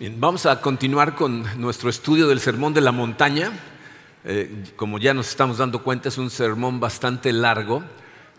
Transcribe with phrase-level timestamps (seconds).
[0.00, 3.50] Bien, vamos a continuar con nuestro estudio del Sermón de la Montaña.
[4.24, 7.82] Eh, como ya nos estamos dando cuenta, es un sermón bastante largo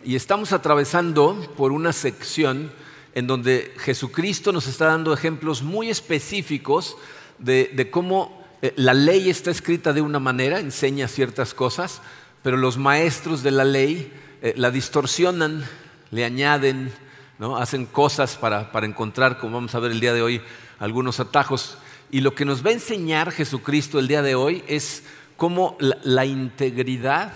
[0.01, 2.71] y estamos atravesando por una sección
[3.13, 6.95] en donde Jesucristo nos está dando ejemplos muy específicos
[7.39, 12.01] de, cómo eh, la ley está escrita de una manera, enseña ciertas cosas,
[12.41, 15.65] pero los maestros de la ley eh, la distorsionan,
[16.11, 16.93] le añaden,
[17.39, 17.57] ¿no?
[17.57, 20.41] hacen cosas para, para encontrar, como vamos a ver el día de hoy,
[20.77, 21.77] algunos atajos.
[22.11, 25.03] Y lo que nos va a enseñar Jesucristo el día de hoy es
[25.37, 27.31] cómo la, integridad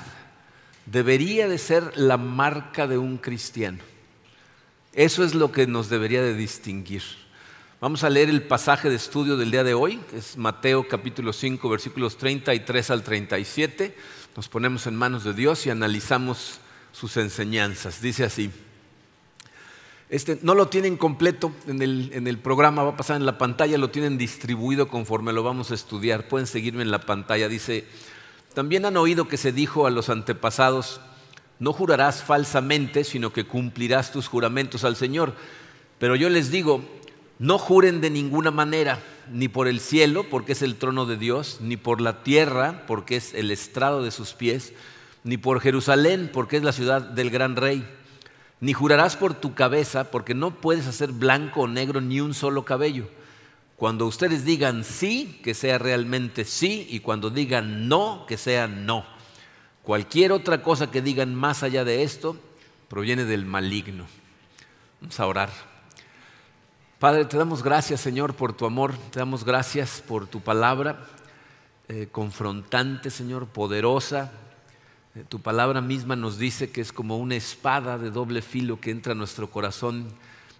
[0.85, 3.79] debería de ser la marca de un cristiano.
[4.91, 7.04] Eso es lo que nos debería de distinguir.
[7.79, 11.34] Vamos a leer el pasaje de estudio del día de hoy, que es Mateo capítulo
[11.34, 13.95] 5, versículos 33 al 37.
[14.35, 16.59] Nos ponemos en manos de Dios y analizamos
[16.91, 18.01] sus enseñanzas.
[18.01, 18.51] Dice así.
[20.13, 23.89] Este, no lo tienen completo en el, programa, va a pasar en la pantalla, lo
[23.89, 26.27] tienen distribuido conforme lo vamos a estudiar.
[26.27, 27.49] Pueden seguirme en la pantalla.
[27.49, 27.85] Dice,
[28.53, 31.01] también han oído que se dijo a los antepasados,
[31.57, 35.34] no jurarás falsamente, sino que cumplirás tus juramentos al Señor.
[35.97, 36.84] Pero yo les digo,
[37.39, 38.99] no juren de ninguna manera,
[39.31, 43.15] ni por el cielo, porque es el trono de Dios, ni por la tierra, porque
[43.15, 44.73] es el estrado de sus pies,
[45.23, 47.84] ni por Jerusalén, porque es la ciudad del gran rey
[48.63, 52.63] ni jurarás por tu cabeza, porque no puedes hacer blanco o negro ni un solo
[52.63, 53.09] cabello.
[53.75, 59.05] Cuando ustedes digan sí, que sea realmente sí, y cuando digan no, que sea no.
[59.81, 62.37] Cualquier otra cosa que digan más allá de esto
[62.87, 64.06] proviene del maligno.
[65.01, 65.50] Vamos a orar.
[67.00, 71.06] Padre, te damos gracias, Señor, por tu amor, te damos gracias por tu palabra
[71.89, 74.31] eh, confrontante, Señor, poderosa,
[75.29, 79.11] tu palabra misma nos dice que es como una espada de doble filo que entra
[79.11, 80.07] a nuestro corazón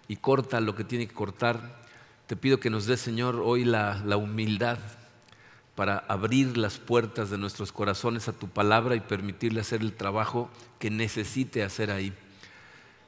[0.06, 1.82] y corta lo que tiene que cortar.
[2.28, 4.78] Te pido que nos dé, Señor, hoy la, humildad
[5.74, 10.48] para abrir las puertas de nuestros corazones a tu palabra y permitirle hacer el trabajo
[10.78, 12.12] que necesite hacer ahí.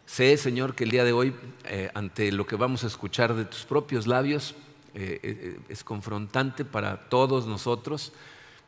[0.05, 1.33] Sé, Señor, que el día de hoy,
[1.67, 4.57] eh, ante lo que vamos a escuchar de tus propios labios,
[4.95, 8.13] eh, es confrontante para todos nosotros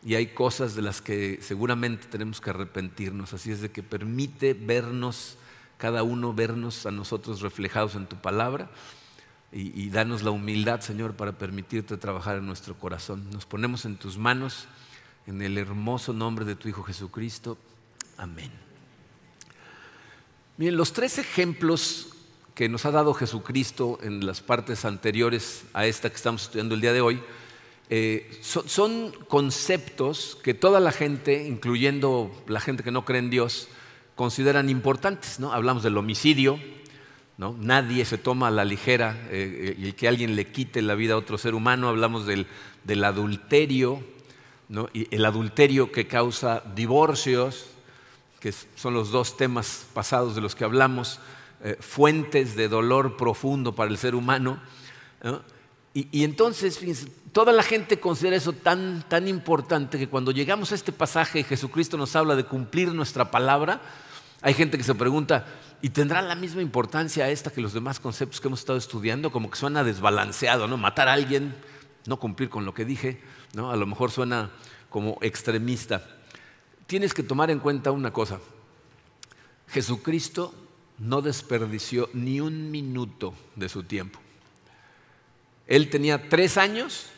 [0.04, 3.32] y hay cosas de las que seguramente tenemos que arrepentirnos.
[3.32, 5.36] Así es de que permite vernos,
[5.76, 8.70] cada uno vernos a nosotros reflejados en tu palabra
[9.50, 13.30] y, danos la humildad, Señor, para permitirte trabajar en nuestro corazón.
[13.30, 14.66] Nos ponemos en tus manos,
[15.26, 17.56] en el hermoso nombre de tu Hijo Jesucristo.
[18.18, 18.50] Amén.
[20.58, 22.14] Miren, los tres ejemplos
[22.54, 26.80] que nos ha dado Jesucristo en las partes anteriores a esta que estamos estudiando el
[26.80, 27.22] día de hoy,
[27.90, 33.68] eh, son, conceptos que toda la gente, incluyendo la gente que no cree en Dios,
[34.14, 35.40] consideran importantes.
[35.40, 35.52] ¿no?
[35.52, 36.58] Hablamos del homicidio,
[37.38, 37.56] ¿no?
[37.58, 41.16] nadie se toma a la ligera eh, y que alguien le quite la vida a
[41.16, 41.88] otro ser humano.
[41.88, 42.46] Hablamos del,
[43.04, 44.02] adulterio,
[44.68, 44.90] ¿no?
[44.92, 47.70] y el adulterio que causa divorcios,
[48.38, 51.20] que son los dos temas pasados de los que hablamos,
[51.64, 54.60] eh, fuentes de dolor profundo para el ser humano.
[55.94, 60.72] Y, y, entonces, fíjense, toda la gente considera eso tan, tan importante que cuando llegamos
[60.72, 63.80] a este pasaje y Jesucristo nos habla de cumplir nuestra palabra,
[64.42, 65.46] hay gente que se pregunta,
[65.80, 69.30] ¿y tendrá la misma importancia esta que los demás conceptos que hemos estado estudiando?
[69.30, 70.76] Como que suena desbalanceado, ¿no?
[70.78, 71.54] Matar a alguien,
[72.06, 73.20] no cumplir con lo que dije,
[73.54, 73.70] ¿no?
[73.70, 74.50] A lo mejor suena
[74.90, 76.04] como extremista.
[76.88, 78.40] Tienes que tomar en cuenta una cosa.
[79.68, 80.52] Jesucristo
[80.98, 84.18] no desperdició ni un minuto de su tiempo.
[85.68, 87.10] Él tenía tres años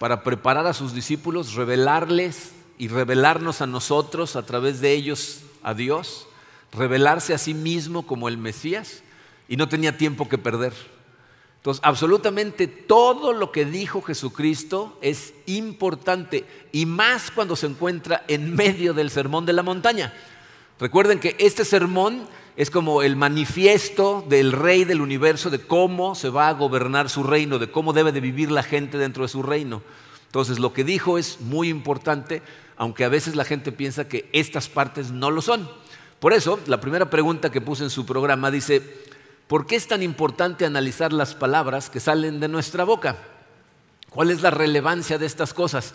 [0.00, 5.74] para preparar a sus discípulos, revelarles y revelarnos a nosotros a través de ellos a
[5.74, 6.26] Dios,
[6.72, 9.02] revelarse a sí mismo como el Mesías
[9.46, 10.72] y no tenía tiempo que perder.
[11.56, 18.54] Entonces, absolutamente todo lo que dijo Jesucristo es importante y más cuando se encuentra en
[18.54, 20.14] medio del sermón de la montaña.
[20.78, 22.26] Recuerden que este sermón
[22.56, 27.22] es como el manifiesto del rey del universo de cómo se va a gobernar su
[27.22, 29.82] reino, de cómo debe de vivir la gente dentro de su reino.
[30.26, 32.42] Entonces lo que dijo es muy importante,
[32.76, 35.68] aunque a veces la gente piensa que estas partes no lo son.
[36.18, 38.82] Por eso, la primera pregunta que puse en su programa dice,
[39.48, 43.16] ¿por qué es tan importante analizar las palabras que salen de nuestra boca?
[44.10, 45.94] ¿Cuál es la relevancia de estas cosas?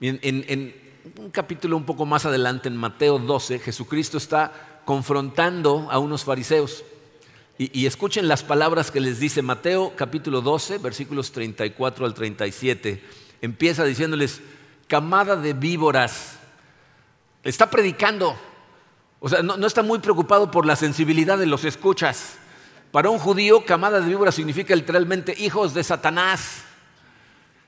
[0.00, 0.74] En, en
[1.16, 6.82] un capítulo un poco más adelante, en Mateo 12, Jesucristo está confrontando a unos fariseos.
[7.58, 13.02] Y, escuchen las palabras que les dice Mateo capítulo 12, versículos 34 al 37.
[13.42, 14.40] Empieza diciéndoles,
[14.86, 16.38] camada de víboras.
[17.42, 18.36] Está predicando.
[19.20, 22.34] O sea, no, no está muy preocupado por la sensibilidad de los escuchas.
[22.92, 26.62] Para un judío, camada de víboras significa literalmente hijos de Satanás.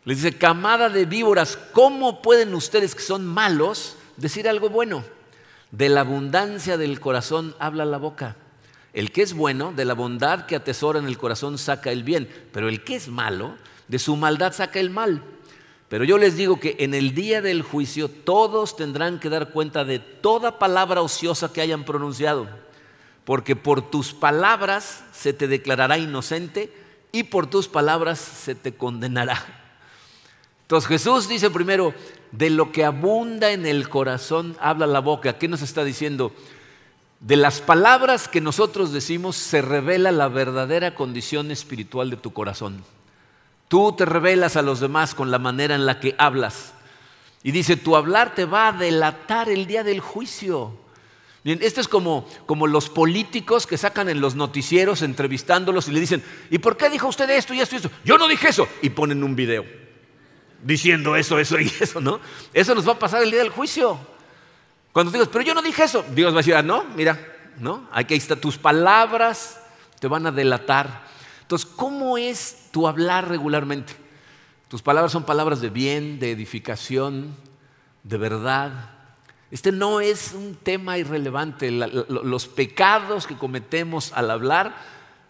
[0.05, 5.03] Les dice, camada de víboras, ¿cómo pueden ustedes que son malos decir algo bueno?
[5.70, 8.37] De la abundancia del corazón habla la boca.
[8.93, 12.29] El que es bueno, de la bondad que atesora en el corazón saca el bien,
[12.53, 13.55] pero el que es malo,
[13.87, 15.23] de su maldad saca el mal.
[15.88, 19.85] Pero yo les digo que en el día del juicio todos tendrán que dar cuenta
[19.85, 22.49] de toda palabra ociosa que hayan pronunciado,
[23.25, 26.73] porque por tus palabras se te declarará inocente
[27.12, 29.44] y por tus palabras se te condenará.
[30.62, 31.94] Entonces Jesús dice primero,
[32.33, 35.39] de lo que abunda en el corazón habla la boca.
[35.39, 36.33] ¿Qué nos está diciendo?
[37.21, 42.85] De las palabras que nosotros decimos se revela la verdadera condición espiritual de tu corazón.
[43.69, 46.73] Tú te revelas a los demás con la manera en la que hablas.
[47.43, 50.73] Y dice, tu hablar te va a delatar el día del juicio.
[51.45, 56.01] Bien, esto es como, como los políticos que sacan en los noticieros entrevistándolos y le
[56.01, 57.91] dicen, ¿y por qué dijo usted esto y esto y esto?
[58.05, 58.67] Yo no dije eso.
[58.83, 59.88] Y ponen un video
[60.62, 62.20] diciendo eso, eso y eso, ¿no?
[62.52, 63.99] Eso nos va a pasar el día del juicio.
[64.93, 67.19] Cuando digas, pero yo no dije eso, Dios va a decir, ah, no, mira,
[67.58, 67.88] ¿no?
[67.93, 69.60] Aquí está, tus palabras
[70.00, 71.06] te van a delatar.
[71.43, 73.94] Entonces, ¿cómo es tu hablar regularmente?
[74.69, 77.34] Tus palabras son palabras de bien, de edificación,
[78.02, 78.90] de verdad.
[79.50, 81.70] Este no es un tema irrelevante.
[81.70, 84.76] los pecados que cometemos al hablar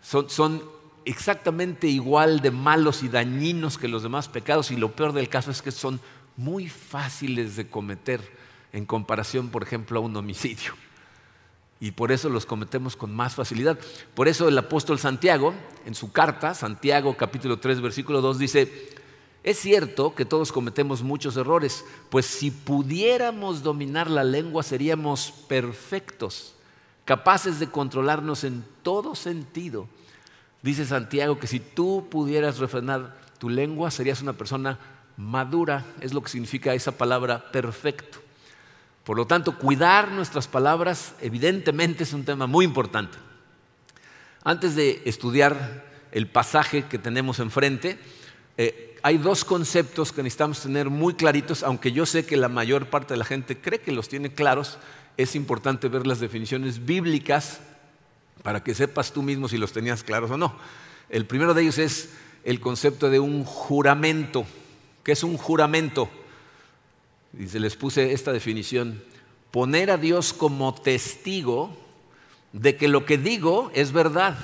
[0.03, 0.63] son, son
[1.11, 5.51] exactamente igual de malos y dañinos que los demás pecados y lo peor del caso
[5.51, 6.01] es que son
[6.37, 8.21] muy fáciles de cometer
[8.73, 10.75] en comparación, por ejemplo, a un homicidio
[11.81, 13.79] y por eso los cometemos con más facilidad.
[14.15, 15.55] Por eso el apóstol Santiago,
[15.87, 18.91] en su carta, Santiago capítulo 3, versículo 2, dice,
[19.45, 26.55] es cierto que todos cometemos muchos errores, pues si pudiéramos dominar la lengua seríamos perfectos,
[27.05, 29.87] capaces de controlarnos en todo sentido.
[30.63, 34.79] Dice Santiago que si tú pudieras refrenar tu lengua serías una persona
[35.17, 38.19] madura, es lo que significa esa palabra perfecto.
[39.05, 43.17] Por lo tanto, cuidar nuestras palabras evidentemente es un tema muy importante.
[44.45, 47.99] Antes de estudiar el pasaje que tenemos enfrente,
[48.57, 52.91] eh, hay dos conceptos que necesitamos tener muy claritos, aunque yo sé que la mayor
[52.91, 54.79] parte de la gente cree que los tiene claros,
[55.17, 57.61] es importante ver las definiciones bíblicas
[58.43, 60.57] para que sepas tú mismo si los tenías claros o no.
[61.09, 62.11] El primero de ellos es
[62.45, 64.45] el concepto de un juramento.
[65.03, 66.09] ¿Qué es un juramento?
[67.39, 69.03] Y se les puse esta definición,
[69.51, 71.77] poner a Dios como testigo
[72.53, 74.39] de que lo que digo es verdad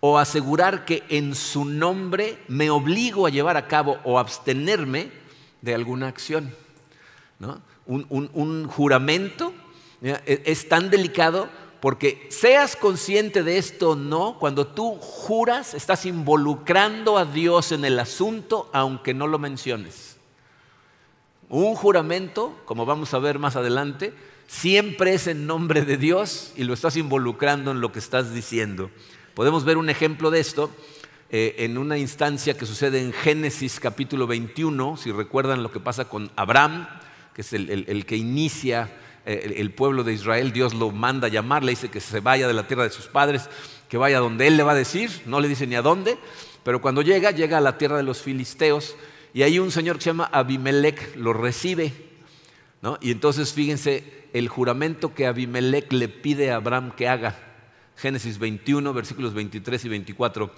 [0.00, 5.10] o asegurar que en su nombre me obligo a llevar a cabo o abstenerme
[5.62, 6.54] de alguna acción.
[7.86, 9.54] Un, juramento
[10.02, 11.48] e, es tan delicado
[11.84, 17.84] porque seas consciente de esto o no, cuando tú juras estás involucrando a Dios en
[17.84, 20.16] el asunto aunque no lo menciones.
[21.50, 24.14] Un juramento, como vamos a ver más adelante,
[24.46, 28.90] siempre es en nombre de Dios y lo estás involucrando en lo que estás diciendo.
[29.34, 30.70] Podemos ver un ejemplo de esto
[31.28, 36.08] eh, en una instancia que sucede en Génesis capítulo 21, si recuerdan lo que pasa
[36.08, 36.88] con Abraham,
[37.34, 38.90] que es el, que inicia
[39.24, 42.54] el, pueblo de Israel, Dios lo manda a llamar, le dice que se vaya de
[42.54, 43.48] la tierra de sus padres,
[43.88, 46.18] que vaya donde él le va a decir, no le dice ni a dónde,
[46.62, 48.96] pero cuando llega, llega a la tierra de los filisteos
[49.32, 51.92] y ahí un señor que se llama Abimelech lo recibe.
[52.82, 52.98] ¿no?
[53.00, 57.36] Y entonces fíjense el juramento que Abimelech le pide a Abraham que haga.
[57.96, 60.50] Génesis 21, versículos 23 y 24.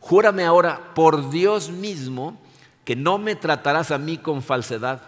[0.00, 2.40] Júrame ahora por Dios mismo
[2.84, 5.02] que no me tratarás a mí con falsedad,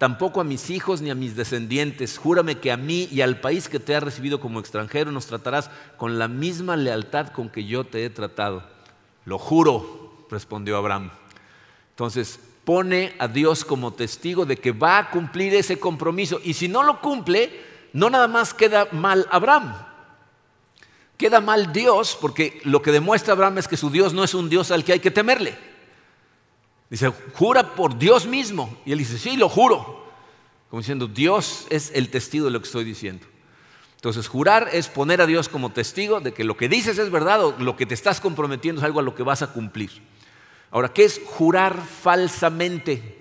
[0.00, 2.16] tampoco a mis hijos ni a mis descendientes.
[2.16, 5.70] Júrame que a mí y al país que te ha recibido como extranjero nos tratarás
[5.98, 8.64] con la misma lealtad con que yo te he tratado.
[9.26, 11.10] Lo juro, respondió Abraham.
[11.90, 16.40] Entonces, pone a Dios como testigo de que va a cumplir ese compromiso.
[16.42, 17.50] Y si no lo cumple,
[17.92, 19.74] no nada más queda mal Abraham.
[21.18, 24.48] Queda mal Dios porque lo que demuestra Abraham es que su Dios no es un
[24.48, 25.58] Dios al que hay que temerle.
[26.90, 28.76] Dice, jura por Dios mismo.
[28.84, 30.04] Y él dice, sí, lo juro.
[30.68, 33.26] Como diciendo, Dios es el testigo de lo que estoy diciendo.
[33.94, 37.44] Entonces, jurar es poner a Dios como testigo de que lo que dices es verdad
[37.44, 39.90] o lo que te estás comprometiendo es algo a lo que vas a cumplir.
[40.70, 43.18] Ahora, ¿qué es jurar falsamente?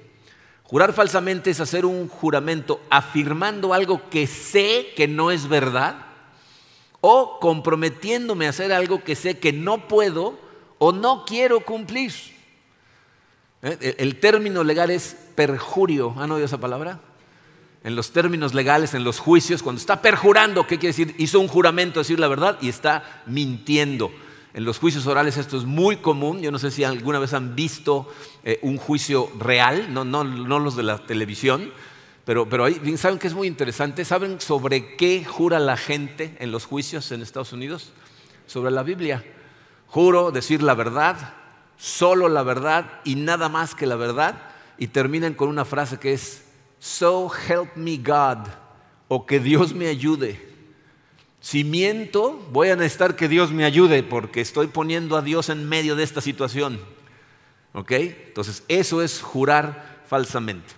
[0.64, 6.06] Jurar falsamente es hacer un juramento afirmando algo que sé que no es verdad
[7.02, 10.38] o comprometiéndome a hacer algo que sé que no puedo
[10.78, 12.14] o no quiero cumplir.
[13.62, 13.96] ¿Eh?
[13.98, 16.14] El término legal es perjurio.
[16.18, 17.00] ¿Han oído esa palabra?
[17.84, 21.16] En los términos legales, en los juicios, cuando está perjurando, ¿qué quiere decir?
[21.18, 24.12] Hizo un juramento, decir la verdad, y está mintiendo.
[24.54, 26.42] En los juicios orales esto es muy común.
[26.42, 28.12] Yo no sé si alguna vez han visto
[28.44, 31.72] eh, un juicio real, no, no, no, los de la televisión,
[32.26, 34.04] pero, pero ahí, ¿saben que es muy interesante?
[34.06, 37.92] ¿Saben sobre qué jura la gente en los juicios en Estados Unidos?
[38.46, 39.24] Sobre la Biblia.
[39.88, 41.34] Juro decir la verdad,
[41.80, 44.36] solo la verdad y nada más que la verdad.
[44.78, 46.44] Y terminan con una frase que es,
[46.80, 48.48] So help me God,
[49.08, 50.48] o que Dios me ayude.
[51.42, 55.68] Si miento, voy a necesitar que Dios me ayude porque estoy poniendo a Dios en
[55.68, 56.80] medio de esta situación.
[57.74, 57.92] ¿Ok?
[57.92, 60.74] Entonces, eso es jurar falsamente.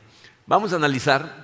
[0.45, 1.40] Vamos a analizar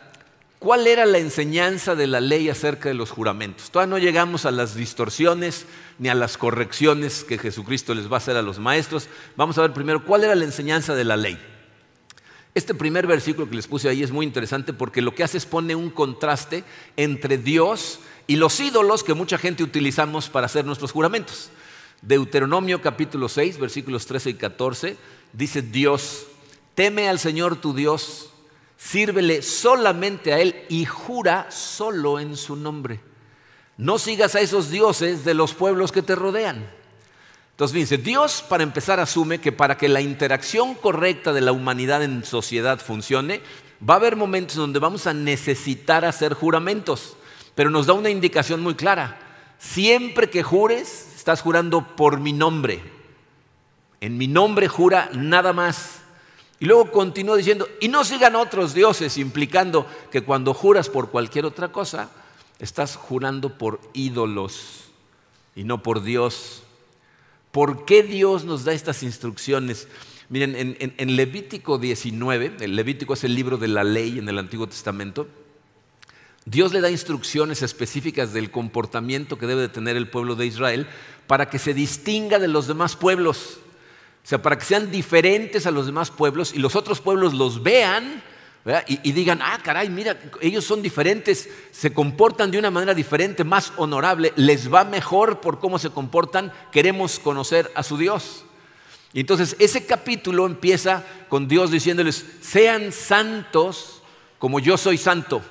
[0.60, 3.70] cuál era la enseñanza de la ley acerca de los juramentos.
[3.70, 5.66] Todavía no llegamos a las distorsiones
[6.00, 9.08] ni a las correcciones que Jesucristo les va a hacer a los maestros.
[9.36, 11.38] Vamos a ver primero cuál era la enseñanza de la ley.
[12.56, 15.46] Este primer versículo que les puse ahí es muy interesante porque lo que hace es
[15.46, 16.64] pone un contraste
[16.96, 21.52] entre Dios y los ídolos que mucha gente utilizamos para hacer nuestros juramentos.
[22.02, 24.98] Deuteronomio capítulo 6, versículos 13 y 14,
[25.34, 26.26] dice Dios,
[26.74, 28.32] teme al Señor tu Dios,
[28.78, 33.00] sírvele solamente a Él y jura solo en su nombre.
[33.78, 36.70] No sigas a esos dioses de los pueblos que te rodean.
[37.52, 42.04] Entonces dice, Dios para empezar asume que para que la interacción correcta de la humanidad
[42.04, 43.42] en sociedad funcione,
[43.88, 47.18] va a haber momentos donde vamos a necesitar hacer juramentos
[47.58, 49.18] pero nos da una indicación muy clara.
[49.58, 52.84] Siempre que jures, estás jurando por mi nombre.
[54.00, 55.97] En mi nombre jura nada más.
[56.60, 61.46] Y luego continúa diciendo, y no sigan otros dioses, implicando que cuando juras por cualquier
[61.46, 62.10] otra cosa,
[62.60, 64.86] estás jurando por ídolos
[65.56, 66.64] y no por Dios.
[67.52, 69.88] ¿Por qué Dios nos da estas instrucciones?
[70.30, 74.68] Miren, en, Levítico 19, el Levítico es el libro de la ley en el Antiguo
[74.68, 75.28] Testamento,
[76.46, 80.88] Dios le da instrucciones específicas del comportamiento que debe de tener el pueblo de Israel
[81.28, 83.60] para que se distinga de los demás pueblos.
[84.28, 87.64] O sea, para que sean diferentes a los demás pueblos y los otros pueblos los
[87.64, 88.22] vean
[88.86, 93.72] y, digan, ah, caray, mira, ellos son diferentes, se comportan de una manera diferente, más
[93.78, 98.44] honorable, les va mejor por cómo se comportan, queremos conocer a su Dios.
[99.14, 104.02] Entonces ese capítulo empieza con Dios diciéndoles, sean santos
[104.40, 105.42] como yo soy santo.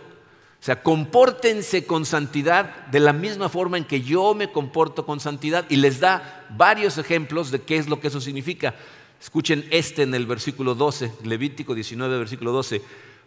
[0.66, 5.64] Sea, compórtense con santidad de la misma forma en que yo me comporto con santidad
[5.68, 8.74] y les da varios ejemplos de qué es lo que eso significa.
[9.22, 12.82] Escuchen este en el versículo 12, Levítico 19, versículo 12.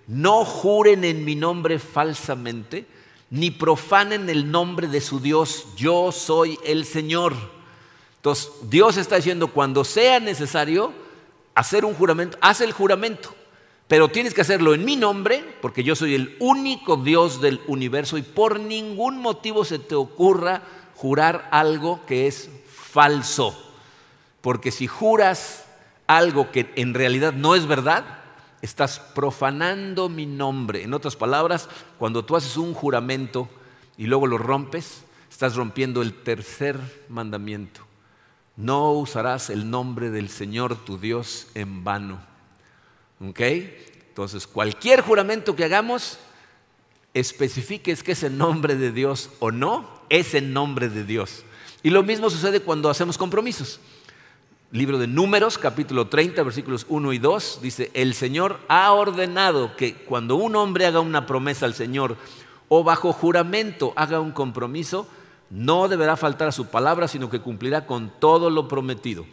[0.07, 2.85] No juren en mi nombre falsamente,
[3.29, 5.67] ni profanen el nombre de su Dios.
[5.77, 7.33] Yo soy el Señor.
[8.17, 10.91] Entonces, Dios está diciendo, cuando sea necesario
[11.55, 13.33] hacer un juramento, haz el juramento.
[13.89, 18.19] Pero tienes que hacerlo en mi nombre, porque yo soy el único Dios del universo
[18.19, 20.61] y por ningún motivo se te ocurra
[20.95, 23.59] jurar algo que es falso.
[24.41, 25.65] Porque si juras
[26.05, 28.05] algo que en realidad no es verdad,
[28.61, 30.83] estás profanando mi nombre.
[30.83, 31.67] En otras palabras,
[31.97, 33.49] cuando tú haces un juramento
[33.97, 36.79] y luego lo rompes, estás rompiendo el tercer
[37.09, 37.81] mandamiento.
[38.55, 42.28] No usarás el nombre del Señor tu Dios en vano.
[43.21, 43.39] ¿Ok?
[44.09, 46.19] Entonces, cualquier juramento que hagamos,
[47.13, 51.43] especifiques que es en nombre de Dios o no, es en nombre de Dios.
[51.83, 53.79] Y lo mismo sucede cuando hacemos compromisos.
[54.71, 59.95] Libro de Números, capítulo 30, versículos 1 y 2, dice, el Señor ha ordenado que
[59.95, 62.17] cuando un hombre haga una promesa al Señor
[62.67, 65.07] o bajo juramento haga un compromiso,
[65.49, 69.25] no deberá faltar a su palabra, sino que cumplirá con todo lo prometido.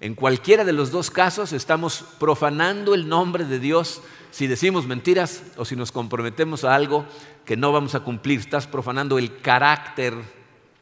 [0.00, 4.00] En cualquiera de los dos casos estamos profanando el nombre de Dios
[4.30, 7.04] si decimos mentiras o si nos comprometemos a algo
[7.44, 8.38] que no vamos a cumplir.
[8.38, 10.14] Estás profanando el carácter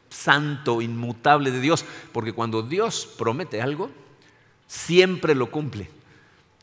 [0.09, 3.89] santo, inmutable de Dios, porque cuando Dios promete algo,
[4.67, 5.89] siempre lo cumple.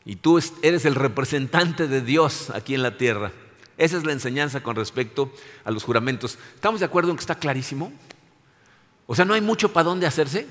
[0.05, 3.31] Y tú eres el representante de Dios aquí en la tierra.
[3.77, 5.31] Esa es la enseñanza con respecto
[5.65, 6.37] a los juramentos.
[6.53, 7.91] ¿Estamos de acuerdo en que está clarísimo?
[9.07, 10.47] O sea, no hay mucho para dónde hacerse.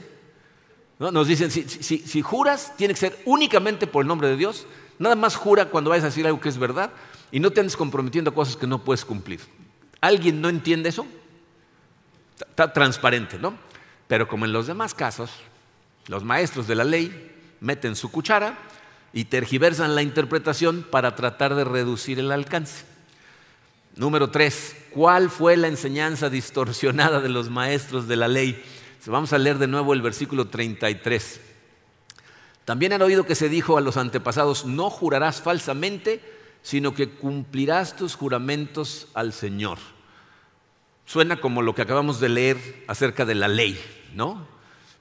[1.13, 4.67] Nos dicen, si, juras, tiene que ser únicamente por el nombre de Dios.
[4.99, 6.91] Nada más jura cuando vayas a decir algo que es verdad
[7.33, 9.41] y no te andes comprometiendo a cosas que no puedes cumplir.
[10.01, 11.07] ¿Alguien no entiende eso?
[12.39, 13.55] Está transparente, ¿no?
[14.07, 15.31] Pero como en los demás casos,
[16.07, 18.59] los maestros de la ley meten su cuchara
[19.13, 22.85] y tergiversan la interpretación para tratar de reducir el alcance.
[23.97, 28.63] Número tres, ¿cuál fue la enseñanza distorsionada de los maestros de la ley?
[29.07, 31.41] Vamos a leer de nuevo el versículo 33.
[32.65, 36.23] También han oído que se dijo a los antepasados, no jurarás falsamente,
[36.63, 39.79] sino que cumplirás tus juramentos al Señor.
[41.05, 43.79] Suena como lo que acabamos de leer acerca de la ley,
[44.15, 44.47] ¿no?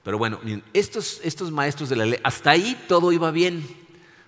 [0.03, 0.41] Pero bueno,
[0.73, 3.65] estos, estos maestros de la ley, hasta ahí todo iba bien,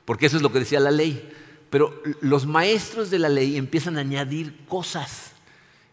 [0.06, 1.34] porque eso es lo que decía la ley.
[1.70, 5.34] Pero los maestros de la ley empiezan a añadir cosas,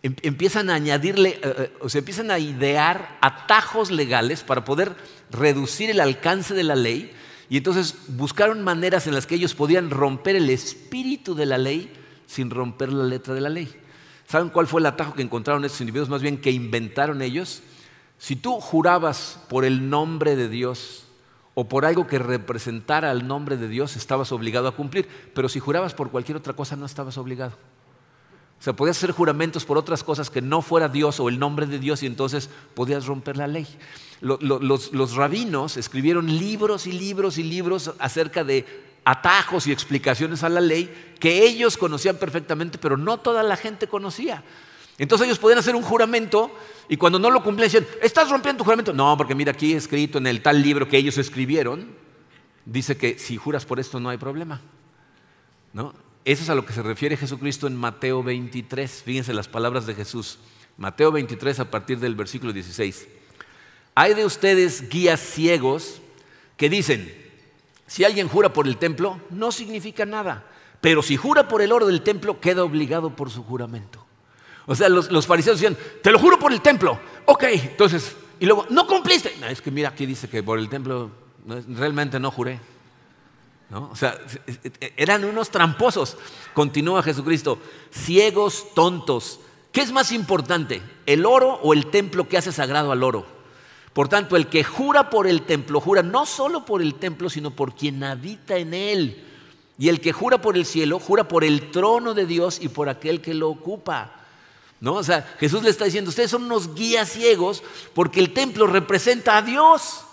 [0.03, 4.95] empiezan a añadirle, eh, eh, o sea, empiezan a idear atajos legales para poder
[5.31, 7.13] reducir el alcance de la ley.
[7.49, 11.93] Y entonces buscaron maneras en las que ellos podían romper el espíritu de la ley
[12.27, 13.73] sin romper la letra de la ley.
[14.27, 16.09] ¿Saben cuál fue el atajo que encontraron estos individuos?
[16.09, 17.63] Más bien que inventaron ellos.
[18.19, 21.07] Si tú jurabas por el nombre de Dios
[21.55, 25.07] o por algo que representara el nombre de Dios, estabas obligado a cumplir.
[25.35, 27.53] Pero si jurabas por cualquier otra cosa, no estabas obligado.
[28.63, 31.67] O sea, podías hacer juramentos por otras cosas que no fuera Dios o el nombre
[31.67, 33.67] de Dios y entonces podías romper la ley.
[34.21, 38.65] Los, rabinos escribieron libros y libros y libros acerca de
[39.05, 43.89] atajos y explicaciones a la ley que ellos conocían perfectamente, pero no toda la gente
[43.89, 44.45] conocía.
[44.97, 46.57] Entonces ellos podían hacer un juramento
[46.89, 48.93] y cuando no lo cumplían decían, ¿estás rompiendo tu juramento?
[48.93, 51.97] No, porque mira aquí escrito en el tal libro que ellos escribieron,
[52.65, 54.61] dice que si juras por esto no hay problema.
[55.73, 56.12] ¿No?
[56.25, 59.03] Eso es a lo que se refiere Jesucristo en Mateo 23.
[59.05, 60.39] Fíjense las palabras de Jesús.
[60.77, 63.09] Mateo 23 a partir del versículo 16.
[63.95, 66.01] Hay de ustedes guías ciegos
[66.57, 67.13] que dicen,
[67.87, 70.47] si alguien jura por el templo, no significa nada.
[70.81, 74.05] Pero si jura por el oro del templo, queda obligado por su juramento.
[74.67, 76.99] O sea, los, fariseos decían, te lo juro por el templo.
[77.27, 79.35] Ok, entonces, y luego, no cumpliste.
[79.51, 81.11] es que mira, aquí dice que por el templo
[81.69, 82.61] realmente no juré.
[83.73, 84.19] O sea,
[84.97, 86.17] eran unos tramposos.
[86.55, 87.59] Continúa Jesucristo,
[87.91, 89.41] ciegos, tontos.
[89.73, 93.27] ¿Qué es más importante, el oro o el templo que hace sagrado al oro?
[93.95, 97.51] Por tanto, el que jura por el templo, jura no solo por el templo, sino
[97.51, 99.25] por quien habita en él.
[99.79, 102.89] Y el que jura por el cielo, jura por el trono de Dios y por
[102.89, 104.13] aquel que lo ocupa.
[104.81, 104.95] ¿No?
[104.95, 107.63] O sea, Jesús le está diciendo, ustedes son unos guías ciegos
[107.95, 110.05] porque el templo representa a Dios.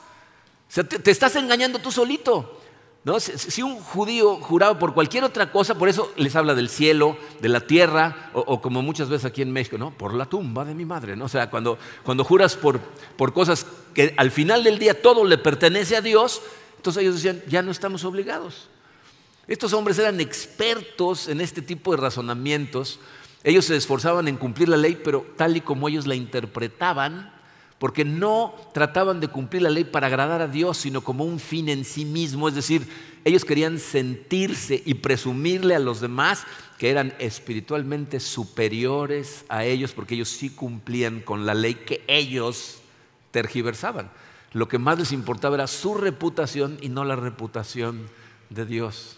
[0.69, 2.58] O sea, te, estás engañando tú solito.
[3.03, 3.19] ¿No?
[3.19, 7.49] Si, un judío juraba por cualquier otra cosa, por eso les habla del cielo, de
[7.49, 9.91] la tierra, o, como muchas veces aquí en México, ¿no?
[9.91, 11.25] Por la tumba de mi madre, ¿no?
[11.25, 12.79] O sea, cuando, cuando juras por,
[13.17, 16.41] por cosas que al final del día todo le pertenece a Dios,
[16.77, 18.69] entonces ellos decían, ya no estamos obligados.
[19.47, 22.99] Estos hombres eran expertos en este tipo de razonamientos
[23.43, 27.33] ellos se esforzaban en cumplir la ley, pero tal y como ellos la interpretaban,
[27.79, 31.69] porque no trataban de cumplir la ley para agradar a Dios, sino como un fin
[31.69, 32.49] en sí mismo.
[32.49, 32.87] Es decir,
[33.23, 36.43] ellos querían sentirse y presumirle a los demás
[36.77, 42.79] que eran espiritualmente superiores a ellos, porque ellos sí cumplían con la ley que ellos
[43.31, 44.11] tergiversaban.
[44.51, 48.09] Lo que más les importaba era su reputación y no la reputación
[48.49, 49.17] de Dios.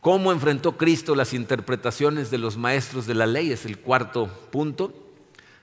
[0.00, 3.52] ¿Cómo enfrentó Cristo las interpretaciones de los maestros de la ley?
[3.52, 5.01] Es el cuarto punto.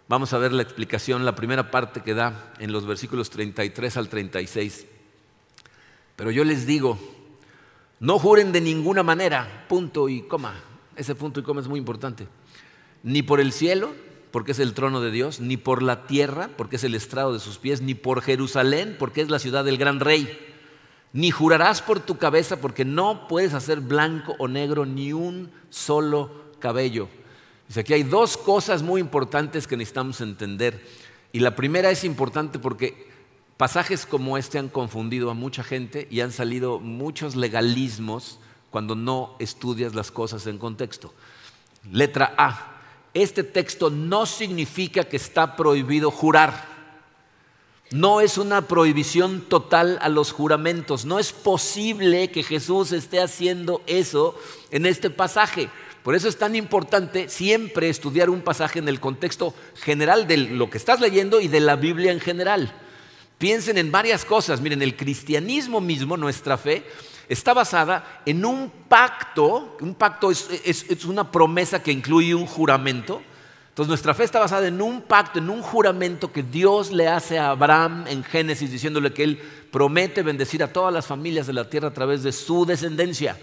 [0.10, 4.10] Vamos a ver la explicación, la primera parte que da en los versículos 33 al
[4.10, 4.88] 36.
[6.18, 7.00] Pero yo les digo,
[8.02, 10.56] no juren de ninguna manera, punto y coma.
[10.98, 12.28] Ese punto y coma es muy importante.
[13.04, 13.94] Ni por el cielo,
[14.32, 17.40] porque es el trono de Dios, ni por la tierra, porque es el estrado de
[17.40, 20.50] sus pies, ni por Jerusalén, porque es la ciudad del gran rey
[21.14, 26.30] ni jurarás por tu cabeza porque no puedes hacer blanco o negro ni un solo
[26.60, 27.08] cabello.
[27.70, 30.84] Dice, aquí hay dos cosas muy importantes que necesitamos entender.
[31.32, 33.08] Y la primera es importante porque
[33.58, 38.40] pasajes como este han confundido a mucha gente y han salido muchos legalismos
[38.72, 41.14] cuando no estudias las cosas en contexto.
[41.92, 42.82] Letra A.
[43.14, 46.68] Este texto no significa que está prohibido jurar.
[47.92, 51.06] No es una prohibición total a los juramentos.
[51.06, 54.36] No es posible que Jesús esté haciendo eso
[54.72, 55.70] en este pasaje.
[56.04, 60.70] Por eso es tan importante siempre estudiar un pasaje en el contexto general de lo
[60.70, 62.74] que estás leyendo y de la Biblia en general.
[63.38, 64.62] Piensen en varias cosas.
[64.62, 66.84] Miren, el cristianismo mismo, nuestra fe,
[67.28, 69.78] está basada en un pacto.
[69.82, 73.22] Un pacto es, una promesa que incluye un juramento
[73.80, 77.40] entonces nuestra fe está basada en un pacto, en un juramento que Dios le hace
[77.40, 79.40] a Abraham en Génesis, diciéndole que él
[79.72, 83.38] promete bendecir a todas las familias de la tierra a través de su descendencia.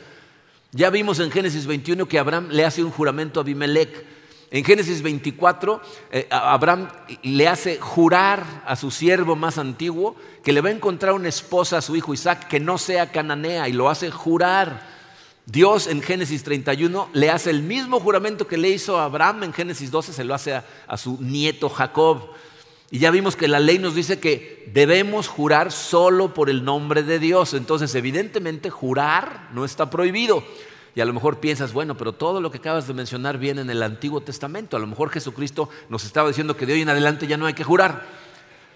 [0.73, 4.05] Ya vimos en Génesis 21 que Abraham le hace un juramento a Abimelech.
[4.51, 5.81] En Génesis 24,
[6.13, 6.89] eh, Abraham
[7.23, 11.79] le hace jurar a su siervo más antiguo que le va a encontrar una esposa
[11.79, 14.95] a su hijo Isaac que no sea cananea y lo hace jurar.
[15.47, 19.53] Dios en Génesis 31 le hace el mismo juramento que le hizo a Abraham en
[19.53, 22.31] Génesis 12, se lo hace a, su nieto Jacob.
[22.91, 27.03] Y ya vimos que la ley nos dice que debemos jurar solo por el nombre
[27.03, 27.53] de Dios.
[27.55, 30.45] Entonces, evidentemente, jurar no está prohibido.
[30.95, 33.71] Y a lo mejor piensas, bueno, pero todo lo que acabas de mencionar viene en
[33.71, 34.77] el Antiguo Testamento.
[34.77, 37.55] A lo mejor Jesucristo nos estaba diciendo que de hoy en adelante ya no hay
[37.55, 38.07] que jurar.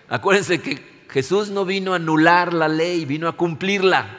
[0.09, 4.19] Acuérdense que Jesús no vino a anular la ley, vino a cumplirla.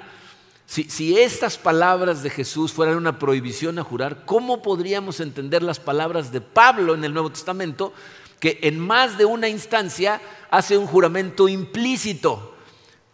[0.66, 5.80] Si, si, estas palabras de Jesús fueran una prohibición a jurar, ¿cómo podríamos entender las
[5.80, 7.94] palabras de Pablo en el Nuevo Testamento,
[8.42, 12.56] que en más de una instancia hace un juramento implícito?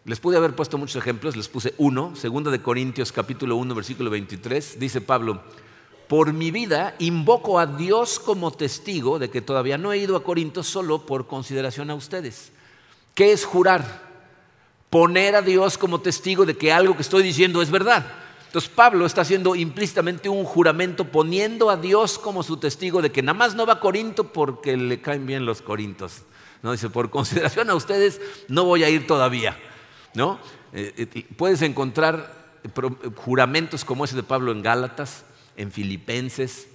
[0.05, 4.09] Les pude haber puesto muchos ejemplos, les puse uno, segunda de Corintios capítulo 1, versículo
[4.09, 5.43] 23, dice Pablo,
[6.07, 10.23] por mi vida invoco a Dios como testigo de que todavía no he ido a
[10.23, 12.53] Corinto solo por consideración a ustedes.
[13.13, 14.07] ¿Qué es jurar?
[14.89, 18.05] Poner a Dios como testigo de que algo que estoy diciendo es verdad.
[18.47, 23.21] Entonces Pablo está haciendo implícitamente un juramento poniendo a Dios como su testigo de que
[23.21, 26.23] nada más no va a Corinto porque le caen bien los corintos.
[26.63, 29.57] No dice, por consideración a ustedes no voy a ir todavía.
[30.13, 30.39] ¿No?
[30.73, 32.57] Eh, eh, puedes encontrar
[33.15, 35.25] juramentos como ese de Pablo en Gálatas,
[35.57, 36.67] en Filipenses.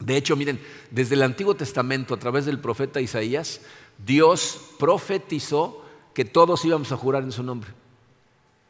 [0.00, 3.60] De hecho, miren, desde el Antiguo Testamento, a través del profeta Isaías,
[4.04, 7.70] Dios profetizó que todos íbamos a jurar en su nombre.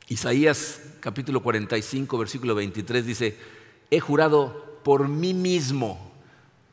[0.08, 3.38] Isaías capítulo 45, versículo 23 dice,
[3.90, 6.12] he jurado por mí mismo.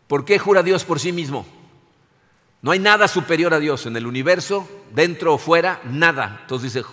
[0.07, 1.45] ¿Por qué jura Dios por sí mismo?
[2.61, 6.39] No hay nada superior a Dios en el universo, dentro o fuera, nada.
[6.41, 6.87] Entonces dice,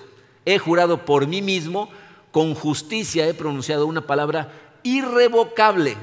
[0.47, 1.91] he jurado por mí mismo,
[2.33, 5.97] con justicia he pronunciado una palabra irrevocable.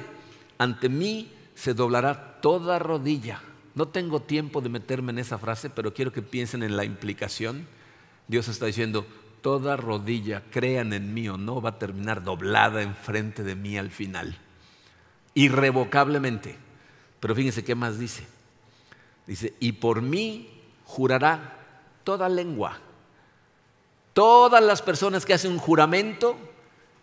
[0.57, 3.41] Ante mí se doblará toda rodilla.
[3.73, 7.67] No tengo tiempo de meterme en esa frase, pero quiero que piensen en la implicación.
[8.27, 9.05] Dios está diciendo,
[9.47, 13.91] toda rodilla, crean en mí o no, va a terminar doblada enfrente de mí al
[13.91, 14.37] final.
[15.35, 16.57] Irrevocablemente.
[17.21, 18.27] Pero fíjense qué más dice.
[19.25, 20.49] Dice, y por mí
[20.83, 21.59] jurará
[22.03, 22.77] toda lengua.
[24.11, 26.35] Todas las personas que hacen un juramento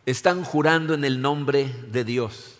[0.04, 2.58] están jurando en el nombre de Dios.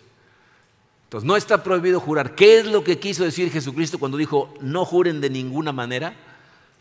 [1.03, 2.33] Entonces, no está prohibido jurar.
[2.33, 6.15] ¿Qué es lo que quiso decir Jesucristo cuando dijo, no juren de ninguna manera?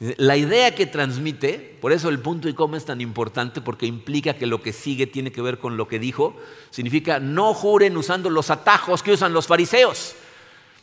[0.01, 4.35] La idea que transmite, por eso el punto y coma es tan importante, porque implica
[4.35, 6.37] que lo que sigue tiene que ver con lo que dijo,
[6.71, 10.17] significa no juren usando los atajos que usan los fariseos.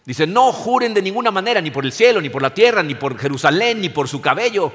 [0.06, 2.96] Dice, no juren de ninguna manera, ni por el cielo, ni por la tierra, ni
[2.96, 4.72] por Jerusalén, ni por su cabello.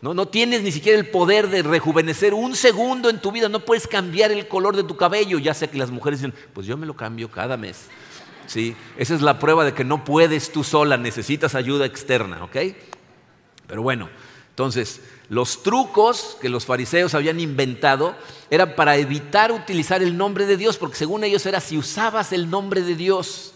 [0.00, 3.86] No, tienes ni siquiera el poder de rejuvenecer un segundo en tu vida, no puedes
[3.86, 5.38] cambiar el color de tu cabello.
[5.38, 7.86] Ya sé que las mujeres dicen, pues yo me lo cambio cada mes.
[8.46, 8.76] ¿Sí?
[8.98, 12.56] Esa es la prueba de que no puedes tú sola, necesitas ayuda externa, ¿ok?
[13.66, 14.08] Pero bueno,
[14.50, 18.14] entonces, los trucos que los fariseos habían inventado
[18.50, 22.48] eran para evitar utilizar el nombre de Dios, porque según ellos era si usabas el
[22.48, 23.52] nombre de Dios,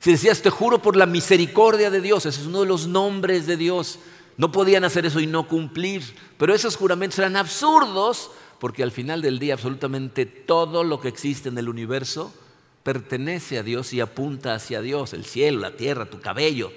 [0.00, 3.46] si decías, te juro por la misericordia de Dios, ese es uno de los nombres
[3.46, 3.98] de Dios,
[4.36, 6.02] no podían hacer eso y no cumplir.
[6.36, 11.48] Pero esos juramentos eran absurdos porque al final del día absolutamente todo lo que existe
[11.48, 12.34] en el universo
[12.82, 16.72] pertenece a Dios y apunta hacia Dios, el cielo, la tierra, tu cabello.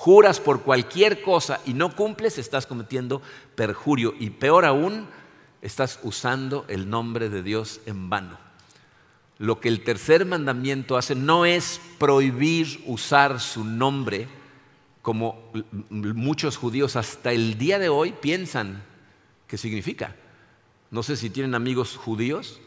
[0.00, 3.20] Juras por cualquier cosa y no cumples, estás cometiendo
[3.54, 5.06] perjurio y peor aún,
[5.60, 8.38] estás usando el nombre de Dios en vano.
[9.36, 14.26] Lo que el tercer mandamiento hace no es prohibir usar su nombre,
[15.02, 15.52] como
[15.90, 18.82] muchos judíos hasta el día de hoy piensan
[19.46, 20.16] que significa.
[20.90, 22.58] No sé si tienen amigos judíos,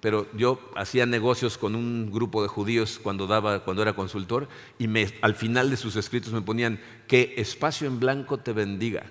[0.00, 4.88] pero yo hacía negocios con un grupo de judíos cuando, daba, cuando era consultor y
[5.20, 9.04] al final de sus escritos me ponían que espacio en blanco te bendiga.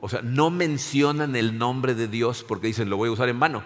[0.00, 3.40] O sea, no mencionan el nombre de Dios porque dicen lo voy a usar en
[3.40, 3.64] vano.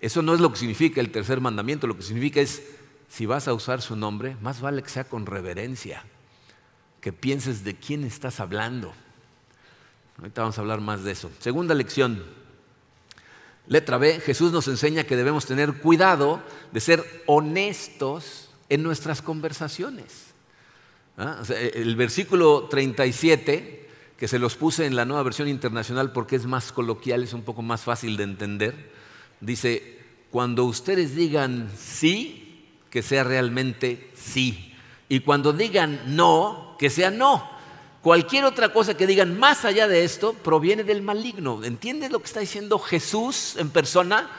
[0.00, 2.62] Eso no es lo que significa el tercer mandamiento, lo que significa es
[3.08, 6.04] si vas a usar su nombre, más vale que sea con reverencia
[7.00, 8.92] que pienses de quién estás hablando.
[10.18, 11.30] Ahorita vamos a hablar más de eso.
[11.38, 12.24] Segunda lección.
[13.68, 20.28] Letra B, Jesús nos enseña que debemos tener cuidado de ser honestos en nuestras conversaciones.
[21.20, 21.42] ¿Ah?
[21.74, 26.70] el versículo 37, que se los puse en la nueva versión internacional porque es más
[26.70, 28.92] coloquial, es un poco más fácil de entender,
[29.40, 29.98] dice,
[30.30, 34.74] cuando ustedes digan sí, que sea realmente sí.
[35.08, 37.57] Y cuando digan no, que sea no.
[38.08, 41.62] Cualquier otra cosa que digan más allá de esto proviene del maligno.
[41.62, 44.30] ¿Entiendes lo que está diciendo Jesús en persona?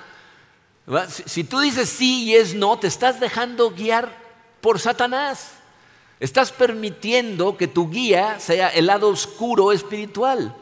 [1.27, 4.11] Si, tú dices sí y es no, te estás dejando guiar
[4.59, 5.51] por Satanás.
[6.19, 10.55] Estás permitiendo que tu guía sea el lado oscuro espiritual.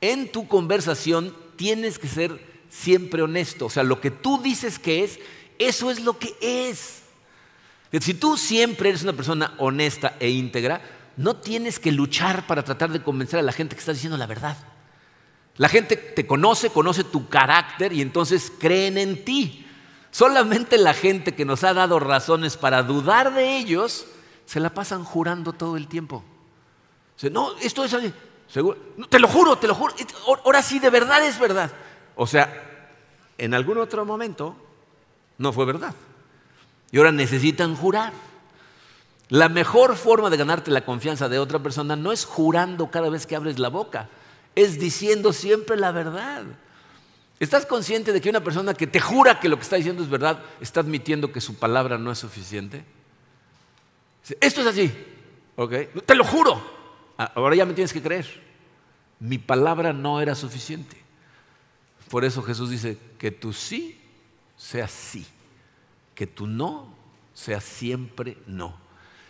[0.00, 3.66] En tu conversación tienes que ser siempre honesto.
[3.66, 5.20] O sea, lo que tú dices que es,
[5.60, 7.02] eso es lo que es.
[8.00, 10.82] Si tú siempre eres una persona honesta e íntegra,
[11.16, 14.26] no tienes que luchar para tratar de convencer a la gente que estás diciendo la
[14.26, 14.56] verdad.
[15.56, 19.66] La gente te conoce, conoce tu carácter y entonces creen en ti.
[20.10, 24.06] Solamente la gente que nos ha dado razones para dudar de ellos
[24.46, 26.24] se la pasan jurando todo el tiempo.
[27.30, 27.96] no, esto es
[28.48, 28.78] ¿Seguro?
[29.08, 29.94] te lo juro, te lo juro.
[30.44, 31.72] Ahora sí, de verdad es verdad.
[32.16, 32.90] O sea,
[33.38, 34.56] en algún otro momento
[35.38, 35.94] no fue verdad.
[36.90, 38.12] Y ahora necesitan jurar.
[39.34, 43.26] La mejor forma de ganarte la confianza de otra persona no es jurando cada vez
[43.26, 44.08] que abres la boca,
[44.54, 46.44] es diciendo siempre la verdad.
[47.40, 50.08] ¿Estás consciente de que una persona que te jura que lo que está diciendo es
[50.08, 52.84] verdad está admitiendo que su palabra no es suficiente?
[54.40, 54.92] Esto es así,
[55.56, 55.72] ¿ok?
[56.06, 56.62] Te lo juro.
[57.18, 58.40] Ah, ahora ya me tienes que creer.
[59.18, 60.96] Mi palabra no era suficiente.
[62.08, 64.00] Por eso Jesús dice que tu sí
[64.56, 65.26] sea sí,
[66.14, 66.94] que tu no
[67.34, 68.83] sea siempre no.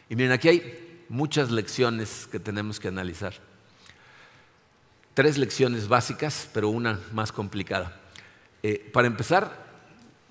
[0.08, 3.34] Y miren, aquí hay muchas lecciones que tenemos que analizar.
[5.14, 8.00] Tres lecciones básicas, pero una más complicada.
[8.62, 9.64] Eh, para empezar,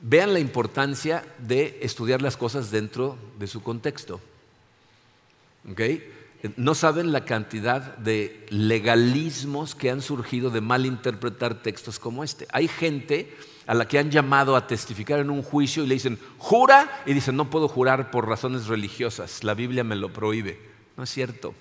[0.01, 4.19] vean la importancia de estudiar las cosas dentro de su contexto.
[6.57, 12.45] No saben la cantidad de legalismos que han surgido de malinterpretar textos como este.
[12.51, 13.33] Hay gente
[13.65, 17.13] a la que han llamado a testificar en un juicio y le dicen, jura, y
[17.13, 20.59] dicen, no puedo jurar por razones religiosas, la Biblia me lo prohíbe.
[20.97, 21.53] No es cierto.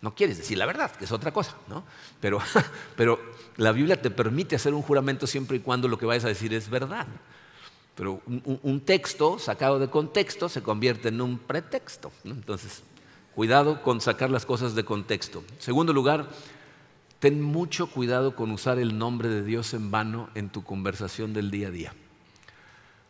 [0.00, 1.84] No quieres decir la verdad, que es otra cosa, ¿no?
[2.20, 2.38] Pero,
[2.96, 3.18] pero
[3.56, 6.52] la Biblia te permite hacer un juramento siempre y cuando lo que vayas a decir
[6.52, 7.06] es verdad.
[7.94, 12.10] Pero un, texto sacado de contexto se convierte en un pretexto.
[12.24, 12.82] Entonces,
[13.34, 15.44] cuidado con sacar las cosas de contexto.
[15.58, 16.28] Segundo lugar,
[17.24, 21.50] ten mucho cuidado con usar el nombre de Dios en vano en tu conversación del
[21.50, 21.94] día a día.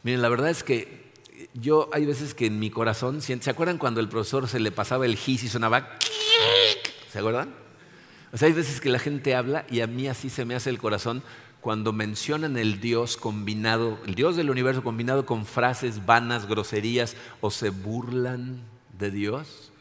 [0.05, 1.11] Miren, la verdad es que
[1.53, 5.05] yo hay veces que en mi corazón, ¿se acuerdan cuando el profesor se le pasaba
[5.05, 5.99] el gis y sonaba?
[7.11, 7.53] ¿Se acuerdan?
[8.33, 10.71] O sea, hay veces que la gente habla y a mí así se me hace
[10.71, 11.25] el corazón
[11.61, 17.51] cuando mencionan el Dios combinado, el Dios del universo combinado con frases vanas, groserías o
[17.51, 18.63] se burlan
[18.97, 19.73] de Dios.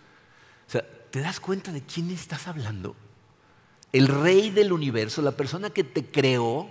[0.67, 2.96] O sea, ¿te das cuenta de quién estás hablando?
[3.94, 6.68] El rey del universo, la persona que te creó,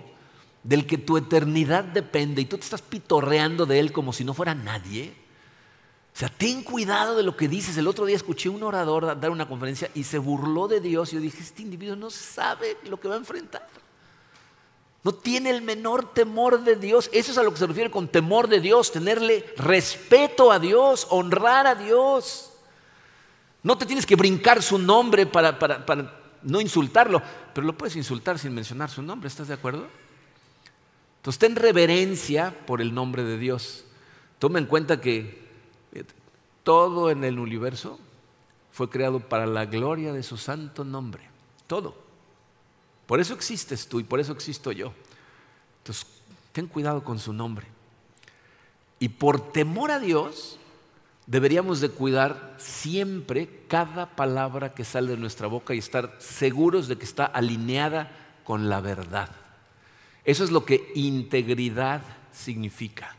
[0.63, 4.33] del que tu eternidad depende y tú te estás pitorreando de él como si no
[4.33, 5.13] fuera nadie.
[6.13, 7.75] O sea, ten cuidado de lo que dices.
[7.77, 11.11] El otro día escuché a un orador dar una conferencia y se burló de Dios.
[11.11, 13.67] Y yo dije, este individuo no sabe lo que va a enfrentar.
[15.03, 17.09] No tiene el menor temor de Dios.
[17.11, 21.07] Eso es a lo que se refiere con temor de Dios, tenerle respeto a Dios,
[21.09, 22.51] honrar a Dios.
[23.63, 27.21] No te tienes que brincar su nombre para, para no insultarlo,
[27.53, 29.27] pero lo puedes insultar sin mencionar su nombre.
[29.27, 29.87] ¿Estás de acuerdo?
[31.17, 33.85] Entonces ten reverencia por el nombre de Dios.
[34.39, 35.41] Toma en cuenta que
[36.63, 37.99] todo en el universo
[38.71, 41.23] fue creado para la gloria de su santo nombre.
[41.67, 41.95] Todo.
[43.05, 44.93] Por eso existes tú y por eso existo yo.
[45.79, 46.07] Entonces,
[46.51, 47.67] ten cuidado con su nombre.
[48.99, 50.57] Y por temor a Dios,
[51.25, 56.97] deberíamos de cuidar siempre cada palabra que sale de nuestra boca y estar seguros de
[56.97, 58.11] que está alineada
[58.43, 59.29] con la verdad.
[60.25, 63.15] Eso es lo que integridad significa.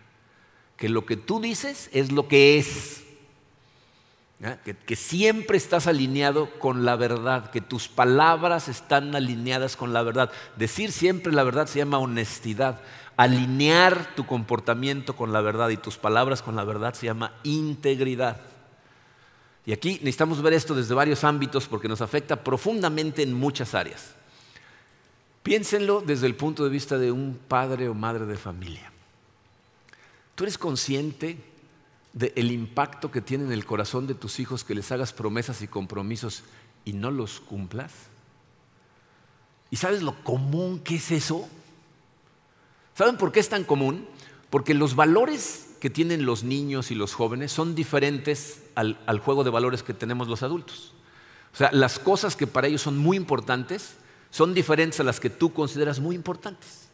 [0.76, 3.02] Que lo que tú dices es lo que es.
[4.64, 10.30] Que, siempre estás alineado con la verdad, que tus palabras están alineadas con la verdad.
[10.56, 12.80] Decir siempre la verdad se llama honestidad.
[13.16, 18.40] Alinear tu comportamiento con la verdad y tus palabras con la verdad se llama integridad.
[19.66, 24.14] Y aquí necesitamos ver esto desde varios ámbitos porque nos afecta profundamente en muchas áreas.
[25.42, 28.90] Piénsenlo desde el punto de vista de un padre o madre de familia.
[30.34, 31.38] ¿Tú eres consciente
[32.12, 35.68] del impacto que tiene en el corazón de tus hijos que les hagas promesas y
[35.68, 36.42] compromisos
[36.84, 37.92] y no los cumplas?
[39.70, 41.48] ¿Y sabes lo común que es eso?
[42.94, 44.06] ¿Saben por qué es tan común?
[44.50, 49.50] Porque los valores que tienen los niños y los jóvenes son diferentes al, juego de
[49.50, 50.94] valores que tenemos los adultos.
[51.52, 53.96] O sea, las cosas que para ellos son muy importantes
[54.30, 56.88] son diferentes a las que tú consideras muy importantes.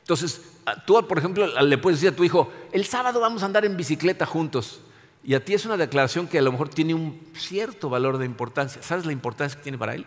[0.00, 0.42] Entonces,
[0.86, 3.76] tú, por ejemplo, le puedes decir a tu hijo, el sábado vamos a andar en
[3.76, 4.80] bicicleta juntos.
[5.22, 8.24] Y a ti es una declaración que a lo mejor tiene un cierto valor de
[8.24, 8.82] importancia.
[8.82, 10.06] ¿Sabes la importancia que tiene para él?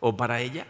[0.00, 0.66] ¿O para ella?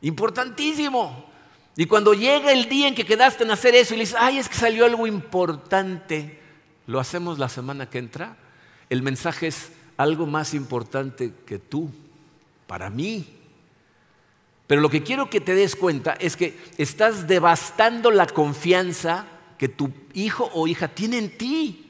[0.00, 1.29] Importantísimo.
[1.76, 4.38] Y cuando llega el día en que quedaste en hacer eso y le dices, ay,
[4.38, 6.40] es que salió algo importante,
[6.86, 8.36] lo hacemos la semana que entra,
[8.88, 11.90] el mensaje es algo más importante que tú,
[12.66, 13.26] para mí.
[14.66, 19.26] Pero lo que quiero que te des cuenta es que estás devastando la confianza
[19.58, 21.89] que tu hijo o hija tiene en ti.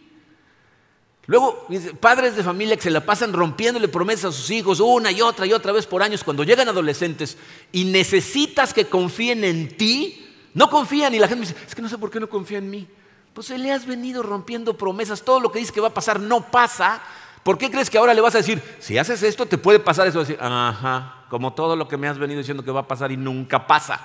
[1.31, 1.64] Luego,
[2.01, 5.47] padres de familia que se la pasan rompiéndole promesas a sus hijos una y otra
[5.47, 7.38] y otra vez por años cuando llegan adolescentes
[7.71, 11.88] y necesitas que confíen en ti, no confían y la gente dice, es que no
[11.88, 12.88] sé por qué no confía en mí.
[13.33, 16.51] Pues le has venido rompiendo promesas, todo lo que dice que va a pasar no
[16.51, 17.01] pasa.
[17.45, 20.09] ¿Por qué crees que ahora le vas a decir, si haces esto te puede pasar
[20.09, 20.25] eso?
[20.40, 23.69] Ajá, como todo lo que me has venido diciendo que va a pasar y nunca
[23.69, 24.01] pasa.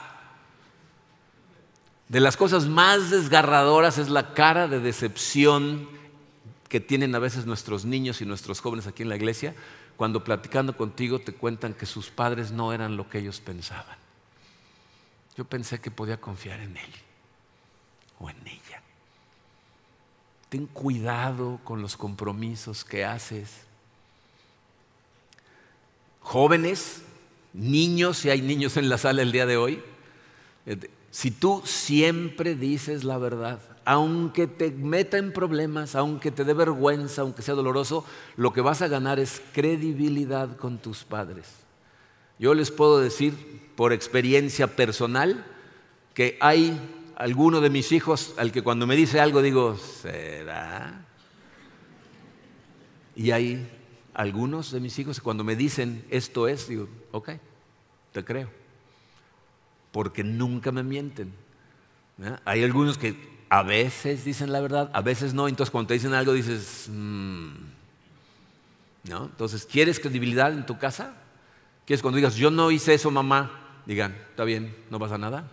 [2.08, 5.96] De las cosas más desgarradoras es la cara de decepción
[6.76, 9.56] que tienen a veces nuestros niños y nuestros jóvenes aquí en la iglesia
[9.96, 13.96] cuando platicando contigo te cuentan que sus padres no eran lo que ellos pensaban.
[15.38, 16.90] Yo pensé que podía confiar en él
[18.20, 18.82] o en ella.
[20.50, 23.52] Ten cuidado con los compromisos que haces.
[26.20, 27.04] Jóvenes,
[27.54, 29.82] niños, si hay niños en la sala el día de hoy,
[30.66, 30.78] eh,
[31.10, 37.22] si tú siempre dices la verdad, aunque te meta en problemas, aunque te dé vergüenza,
[37.22, 38.04] aunque sea doloroso,
[38.36, 41.46] lo que vas a ganar es credibilidad con tus padres.
[42.40, 43.36] Yo les puedo decir
[43.76, 45.46] por experiencia personal
[46.16, 46.78] que hay
[47.16, 51.06] alguno de mis hijos al que cuando me dice algo digo, ¿será?
[53.16, 53.70] Y hay
[54.16, 57.30] algunos de mis hijos que cuando me dicen esto es, digo, ok,
[58.12, 58.50] te creo.
[59.92, 61.32] Porque nunca me mienten.
[62.44, 65.48] Hay algunos que a veces dicen la verdad, a veces no.
[65.48, 67.54] Entonces cuando te dicen algo dices, mm".
[69.06, 69.26] ¿no?
[69.26, 71.14] Entonces, ¿quieres credibilidad en tu casa?
[71.86, 73.82] ¿Quieres cuando digas, yo no hice eso, mamá?
[73.86, 75.50] Digan, está bien, no pasa nada.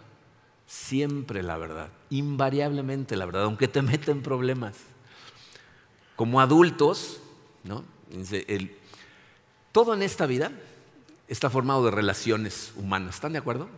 [0.67, 4.75] Siempre la verdad, invariablemente la verdad, aunque te meta en problemas.
[6.17, 7.21] Como adultos,
[7.63, 7.85] ¿no?
[9.71, 10.53] todo en esta vida
[11.29, 13.69] está formado de relaciones humanas, ¿están de acuerdo?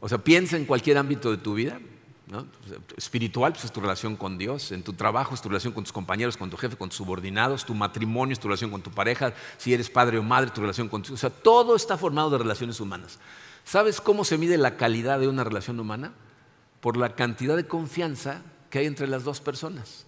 [0.00, 1.80] O sea, piensa en cualquier ámbito de tu vida,
[2.96, 5.92] Espiritual pues, es tu relación con Dios, en tu trabajo es tu relación con tus
[5.92, 9.34] compañeros, con tu jefe, con tus subordinados, tu matrimonio es tu relación con tu pareja,
[9.58, 11.14] si eres padre o madre, tu relación con tu...
[11.14, 13.18] O sea, todo está formado de relaciones humanas.
[13.64, 16.12] ¿Sabes cómo se mide la calidad de una relación humana?
[16.80, 20.06] Por la cantidad de confianza que hay entre las dos personas.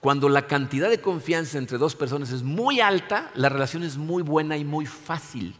[0.00, 4.22] Cuando la cantidad de confianza entre dos personas es muy alta, la relación es muy
[4.22, 5.56] buena y muy fácil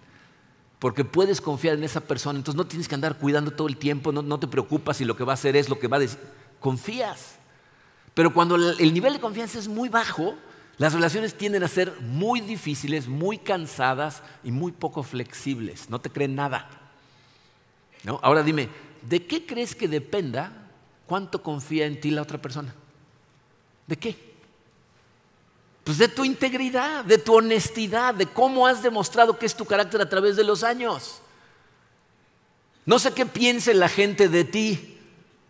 [0.78, 4.12] porque puedes confiar en esa persona, entonces no tienes que andar cuidando todo el tiempo,
[4.12, 6.18] no, te preocupas si lo que va a hacer es lo que va a decir,
[6.60, 7.36] confías.
[8.14, 10.34] Pero cuando el nivel de confianza es muy bajo,
[10.78, 16.10] las relaciones tienden a ser muy difíciles, muy cansadas y muy poco flexibles, no te
[16.10, 16.68] creen nada.
[18.04, 18.20] ¿No?
[18.22, 18.68] Ahora dime,
[19.02, 20.52] ¿de qué crees que dependa
[21.06, 22.72] cuánto confía en ti la otra persona?
[23.88, 24.27] ¿De qué?
[25.88, 30.02] Pues de tu integridad, de tu honestidad, de cómo has demostrado que es tu carácter
[30.02, 31.22] a través de los años.
[32.84, 34.98] No sé qué piense la gente de ti,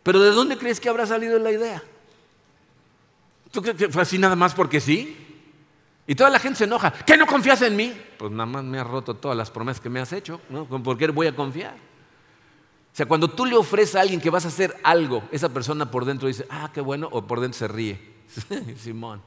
[0.04, 1.82] pero ¿de dónde crees que habrá salido la idea?
[3.50, 5.16] ¿Tú crees que fue así nada más porque sí?
[6.06, 6.92] Y toda la gente se enoja.
[6.92, 8.00] ¿Qué no confías en mí?
[8.16, 10.40] Pues nada más me has roto todas las promesas que me has hecho.
[10.50, 10.66] ¿no?
[10.66, 11.74] ¿Por qué voy a confiar?
[11.74, 15.90] O sea, cuando tú le ofreces a alguien que vas a hacer algo, esa persona
[15.90, 18.14] por dentro dice, ah, qué bueno, o por dentro se ríe.
[18.78, 19.20] Simón.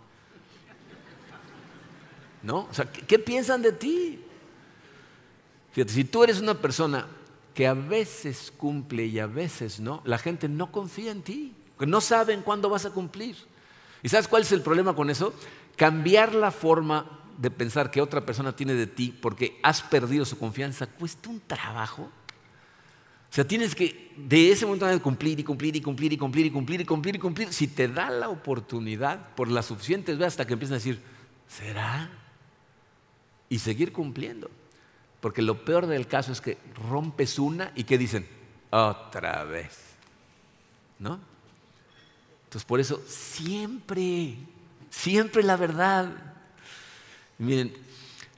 [2.44, 2.68] ¿No?
[2.70, 4.20] O sea, ¿qué, piensan de ti?
[5.74, 7.08] Fíjate, si tú eres una persona
[7.54, 11.54] que a veces cumple y a veces no, la gente no confía en ti,
[11.86, 13.36] no saben cuándo vas a cumplir.
[14.04, 15.34] ¿Y sabes cuál es el problema con eso?
[15.76, 20.38] Cambiar la forma de pensar que otra persona tiene de ti porque has perdido su
[20.38, 22.04] confianza cuesta un trabajo.
[22.04, 26.52] O sea, tienes que de ese momento cumplir y cumplir y cumplir y cumplir y
[26.52, 27.54] cumplir y cumplir y cumplir.
[27.54, 31.02] Si te da la oportunidad por las suficientes veces hasta que empiezan a decir,
[31.48, 32.10] ¿será?
[33.52, 34.50] Y seguir cumpliendo.
[35.20, 36.58] Porque lo peor del caso es que
[36.90, 38.26] rompes una y que dicen,
[38.70, 39.78] otra vez.
[40.98, 41.20] ¿No?
[42.46, 44.36] Entonces por eso siempre,
[44.90, 46.12] siempre la verdad.
[47.38, 47.74] Miren,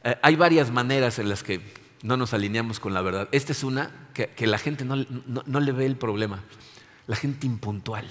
[0.03, 1.61] eh, hay varias maneras en las que
[2.01, 3.29] no nos alineamos con la verdad.
[3.31, 6.43] Esta es una que, la gente no, no le ve el problema.
[7.05, 8.09] La gente impuntual.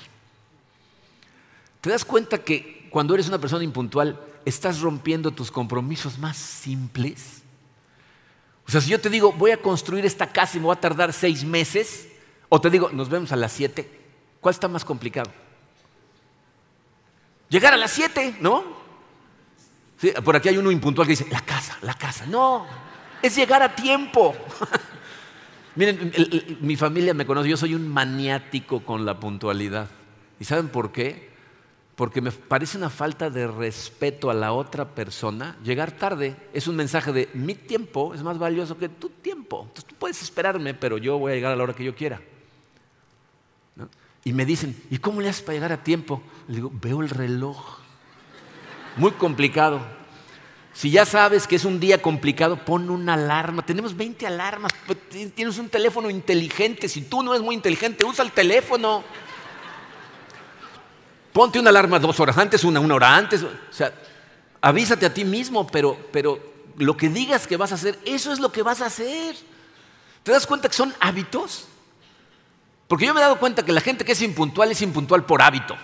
[1.80, 7.42] ¿Te das cuenta que cuando eres una persona impuntual, estás rompiendo tus compromisos más simples.
[8.66, 10.80] O sea, si yo te digo, voy a construir esta casa y me va a
[10.80, 12.08] tardar seis meses,
[12.48, 13.88] o te digo, nos vemos a las siete,
[14.40, 15.30] ¿cuál está más complicado?
[17.48, 18.82] Llegar a las siete, ¿no?
[20.24, 22.26] por aquí hay uno impuntual que dice, la casa, la casa.
[22.26, 22.66] No,
[23.22, 24.34] es llegar a tiempo.
[25.76, 26.12] Miren,
[26.60, 29.88] mi familia me conoce, yo soy un maniático con la puntualidad.
[30.40, 31.31] ¿Y saben por qué?
[32.02, 35.56] Porque me parece una falta de respeto a la otra persona.
[35.62, 39.60] Llegar tarde es un mensaje de mi tiempo es más valioso que tu tiempo.
[39.68, 42.20] Entonces tú puedes esperarme, pero yo voy a llegar a la hora que yo quiera.
[44.24, 46.20] Y me dicen, ¿y cómo le haces para llegar a tiempo?
[46.48, 47.78] Le digo, veo el reloj.
[48.96, 49.80] Muy complicado.
[50.72, 53.64] Si ya sabes que es un día complicado, pon una alarma.
[53.64, 54.72] Tenemos 20 alarmas.
[55.36, 56.88] Tienes un teléfono inteligente.
[56.88, 59.04] Si tú no eres muy inteligente, usa el teléfono.
[61.32, 63.42] Ponte una alarma dos horas antes, una, una hora antes.
[63.42, 63.92] O sea,
[64.60, 66.38] avísate a ti mismo, pero, pero
[66.76, 69.36] lo que digas que vas a hacer, eso es lo que vas a hacer.
[70.22, 71.66] ¿Te das cuenta que son hábitos?
[72.86, 75.40] Porque yo me he dado cuenta que la gente que es impuntual es impuntual por
[75.40, 75.76] hábito.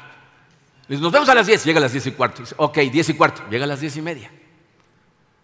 [0.88, 2.42] Nos vemos a las 10, llega a las 10 y cuarto.
[2.56, 4.30] Ok, 10 y cuarto, llega a las 10 y media.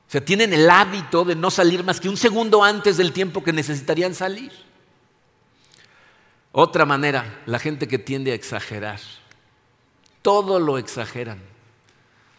[0.07, 3.43] O sea, tienen el hábito de no salir más que un segundo antes del tiempo
[3.43, 4.53] que necesitarían salir.
[6.53, 9.01] Otra manera, la gente que tiende a exagerar.
[10.25, 11.39] Todo lo exageran.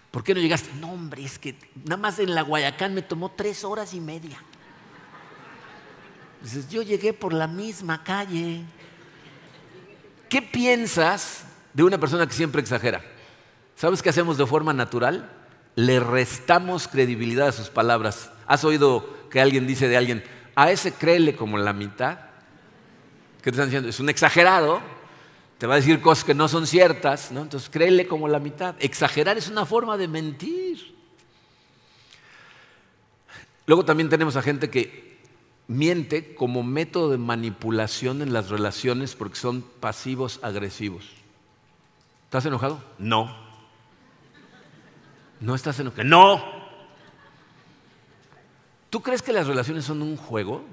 [0.09, 0.71] ¿Por qué no llegaste?
[0.79, 4.41] No, hombre, es que nada más en la Guayacán me tomó tres horas y media.
[6.41, 8.63] Dices, yo llegué por la misma calle.
[10.27, 13.03] ¿Qué piensas de una persona que siempre exagera?
[13.75, 15.31] ¿Sabes qué hacemos de forma natural?
[15.75, 18.31] Le restamos credibilidad a sus palabras.
[18.47, 20.23] ¿Has oído que alguien dice de alguien,
[20.55, 22.17] a ese créele como la mitad?
[23.43, 23.89] ¿Qué te están diciendo?
[23.89, 24.81] Es un exagerado,
[25.65, 27.41] te va a decir cosas que no son ciertas, ¿no?
[27.41, 28.75] Entonces créele como la mitad.
[28.77, 30.95] Exagerar es una forma de mentir.
[33.65, 35.17] Luego también tenemos a gente que
[35.67, 41.09] miente como método de manipulación en las relaciones porque son pasivos agresivos.
[42.25, 42.79] ¿Estás enojado?
[42.99, 43.35] No.
[45.39, 46.03] ¿No estás enojado?
[46.03, 46.43] No.
[48.91, 50.63] ¿Tú crees que las relaciones son un juego?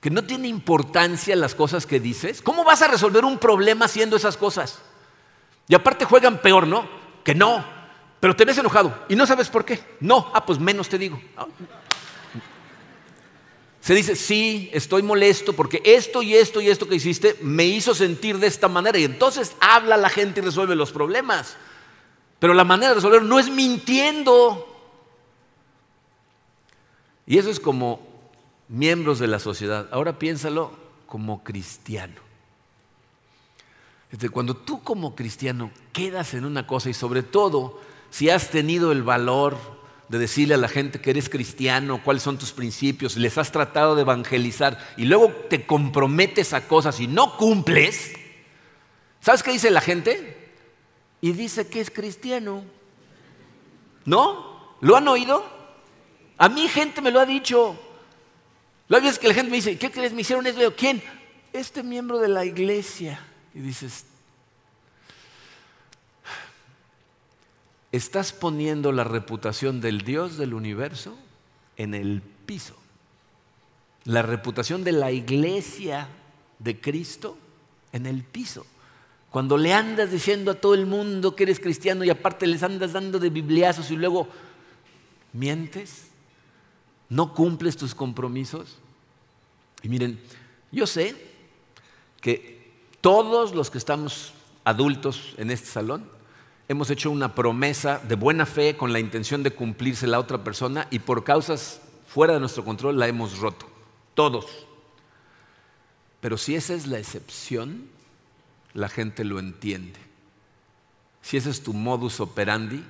[0.00, 2.40] ¿Que no tiene importancia las cosas que dices?
[2.40, 4.80] ¿Cómo vas a resolver un problema haciendo esas cosas?
[5.66, 6.88] Y aparte juegan peor, ¿no?
[7.24, 7.64] Que no.
[8.20, 9.80] Pero te ves enojado y no sabes por qué.
[10.00, 10.30] No.
[10.34, 11.20] Ah, pues menos te digo.
[13.80, 17.94] Se dice, sí, estoy molesto porque esto y esto y esto que hiciste me hizo
[17.94, 18.98] sentir de esta manera.
[18.98, 21.56] Y entonces habla la gente y resuelve los problemas.
[22.38, 24.64] Pero la manera de resolverlo no es mintiendo.
[27.26, 28.00] Y eso es como
[28.68, 29.88] miembros de la sociedad.
[29.90, 30.72] Ahora piénsalo
[31.06, 32.28] como cristiano.
[34.32, 39.02] Cuando tú como cristiano quedas en una cosa y sobre todo si has tenido el
[39.02, 39.56] valor
[40.08, 43.94] de decirle a la gente que eres cristiano, cuáles son tus principios, les has tratado
[43.94, 48.12] de evangelizar y luego te comprometes a cosas y no cumples,
[49.20, 50.54] ¿sabes qué dice la gente?
[51.20, 52.64] Y dice que es cristiano.
[54.06, 54.76] ¿No?
[54.80, 55.44] ¿Lo han oído?
[56.38, 57.78] A mí gente me lo ha dicho.
[58.88, 60.12] La vez que la gente me dice, ¿qué crees?
[60.12, 60.74] Me hicieron eso.
[60.74, 61.02] ¿Quién?
[61.52, 63.20] Este miembro de la iglesia.
[63.54, 64.06] Y dices,
[67.92, 71.18] estás poniendo la reputación del Dios del universo
[71.76, 72.76] en el piso.
[74.04, 76.08] La reputación de la iglesia
[76.58, 77.36] de Cristo
[77.92, 78.64] en el piso.
[79.30, 82.94] Cuando le andas diciendo a todo el mundo que eres cristiano y aparte les andas
[82.94, 84.28] dando de bibliazos y luego
[85.34, 86.07] mientes,
[87.08, 88.76] no cumples tus compromisos.
[89.82, 90.20] Y miren,
[90.70, 91.14] yo sé
[92.20, 94.32] que todos los que estamos
[94.64, 96.08] adultos en este salón
[96.68, 100.86] hemos hecho una promesa de buena fe con la intención de cumplirse la otra persona
[100.90, 103.66] y por causas fuera de nuestro control la hemos roto.
[104.14, 104.66] Todos.
[106.20, 107.88] Pero si esa es la excepción,
[108.74, 110.00] la gente lo entiende.
[111.22, 112.84] Si ese es tu modus operandi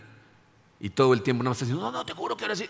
[0.81, 2.69] y todo el tiempo no estás diciendo, no, no, te juro que ahora sí,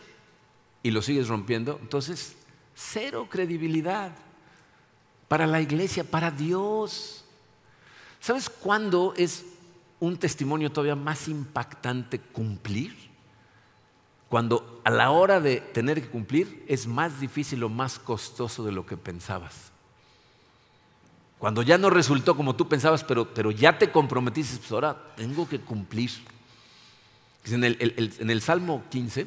[0.83, 2.37] y lo sigues rompiendo, entonces
[2.75, 4.13] cero credibilidad
[5.27, 7.25] para la iglesia, para Dios.
[8.21, 9.45] ¿Sabes cuándo es
[10.01, 12.97] un testimonio todavía más impactante cumplir,
[14.29, 18.73] cuando a la hora de tener que cumplir es más difícil o más costoso de
[18.73, 19.73] lo que pensabas.
[21.39, 25.49] Cuando ya no resultó como tú pensabas, pero, pero ya te comprometiste, pues ahora tengo
[25.49, 26.11] que cumplir.
[27.47, 29.27] En el, en el Salmo 15,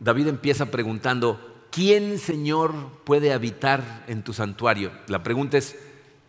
[0.00, 1.38] David empieza preguntando,
[1.70, 2.74] ¿quién, Señor,
[3.04, 4.90] puede habitar en tu santuario?
[5.06, 5.76] La pregunta es,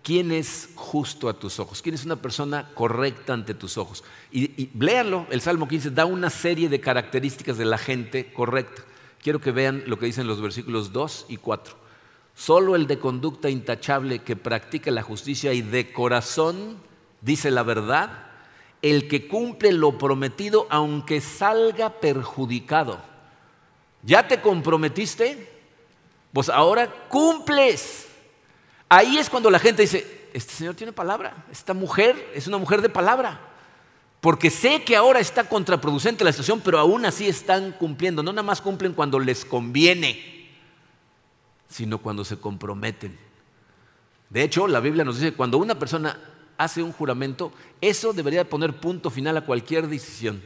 [0.03, 1.81] ¿Quién es justo a tus ojos?
[1.81, 4.03] ¿Quién es una persona correcta ante tus ojos?
[4.31, 8.81] Y, léanlo, el Salmo 15 da una serie de características de la gente correcta.
[9.21, 11.75] Quiero que vean lo que dicen los versículos 2 y 4.
[12.33, 16.77] Solo el de conducta intachable que practica la justicia y de corazón
[17.21, 18.25] dice la verdad,
[18.81, 23.10] el que cumple lo prometido aunque salga perjudicado.
[24.03, 25.49] ¿Ya te comprometiste?
[26.33, 28.07] Pues ahora cumples.
[28.89, 32.81] Ahí es cuando la gente dice, este señor tiene palabra, esta mujer es una mujer
[32.81, 33.39] de palabra.
[34.21, 38.21] Porque sé que ahora está contraproducente la situación, pero aún así están cumpliendo.
[38.21, 40.47] No nada más cumplen cuando les conviene,
[41.67, 43.17] sino cuando se comprometen.
[44.29, 46.19] De hecho, la Biblia nos dice cuando una persona
[46.57, 50.41] hace un juramento, eso debería poner punto final a cualquier decisión,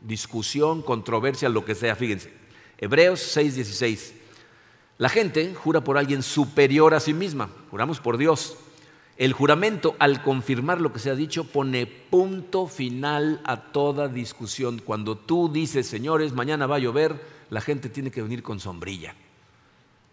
[0.00, 1.94] discusión, controversia, lo que sea.
[1.94, 2.32] Fíjense,
[2.80, 4.14] Hebreos 6:16.
[4.96, 8.56] La gente jura por alguien superior a sí misma, juramos por Dios.
[9.18, 14.80] El juramento, al confirmar lo que se ha dicho, pone punto final a toda discusión.
[14.82, 19.14] Cuando tú dices, señores, mañana va a llover, la gente tiene que venir con sombrilla.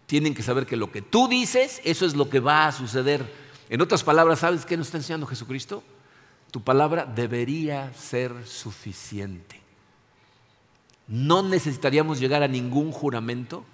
[0.04, 3.24] Tienen que saber que lo que tú dices, eso es lo que va a suceder.
[3.70, 5.82] En otras palabras, ¿sabes qué nos está enseñando Jesucristo?
[6.50, 9.67] Tu palabra debería ser suficiente.
[11.08, 13.64] No necesitaríamos llegar a ningún juramento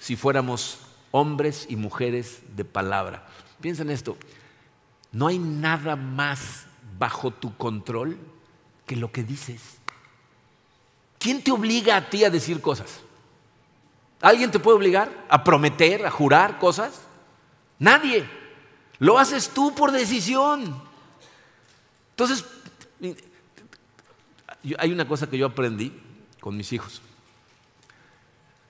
[0.00, 0.78] si fuéramos
[1.10, 3.26] hombres y mujeres de palabra.
[3.60, 4.16] Piensa en esto,
[5.10, 6.66] no hay nada más
[6.98, 8.16] bajo tu control
[8.86, 9.78] que lo que dices.
[11.18, 13.00] ¿Quién te obliga a ti a decir cosas?
[14.20, 17.00] ¿Alguien te puede obligar a prometer, a jurar cosas?
[17.80, 18.28] Nadie.
[18.98, 20.80] Lo haces tú por decisión.
[22.10, 22.44] Entonces,
[24.78, 25.92] hay una cosa que yo aprendí
[26.46, 27.02] con mis hijos.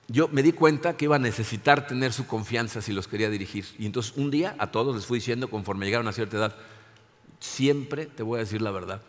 [0.07, 3.65] Yo me di cuenta que iba a necesitar tener su confianza si los quería dirigir.
[3.77, 6.55] Y entonces un día a todos les fui diciendo, conforme llegaron a cierta edad,
[7.39, 9.03] siempre te voy a decir la verdad.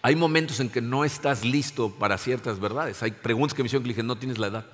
[0.00, 3.02] Hay momentos en que no estás listo para ciertas verdades.
[3.02, 4.66] Hay preguntas que me hicieron que dije, no tienes la edad.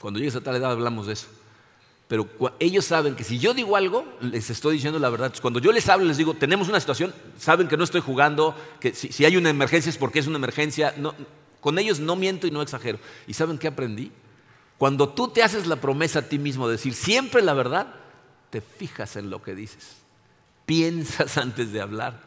[0.00, 1.26] Cuando llegues a tal edad hablamos de eso.
[2.08, 2.26] Pero
[2.58, 5.34] ellos saben que si yo digo algo, les estoy diciendo la verdad.
[5.42, 8.94] Cuando yo les hablo, les digo, tenemos una situación, saben que no estoy jugando, que
[8.94, 10.94] si, hay una emergencia es porque es una emergencia.
[11.62, 12.98] Con ellos no miento y no exagero.
[13.26, 14.12] ¿Y saben qué aprendí?
[14.76, 17.94] Cuando tú te haces la promesa a ti mismo de decir siempre la verdad,
[18.50, 19.96] te fijas en lo que dices.
[20.66, 22.20] Piensas antes de hablar.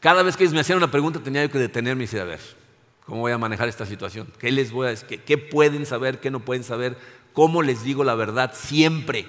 [0.00, 2.24] Cada vez que ellos me hacían una pregunta tenía yo que detenerme y decir, a
[2.24, 2.40] ver,
[3.08, 4.30] ¿Cómo voy a manejar esta situación?
[4.38, 5.22] ¿Qué les voy a decir?
[5.24, 6.20] ¿Qué, pueden saber?
[6.20, 6.98] ¿Qué no pueden saber?
[7.32, 9.26] ¿Cómo les digo la verdad siempre?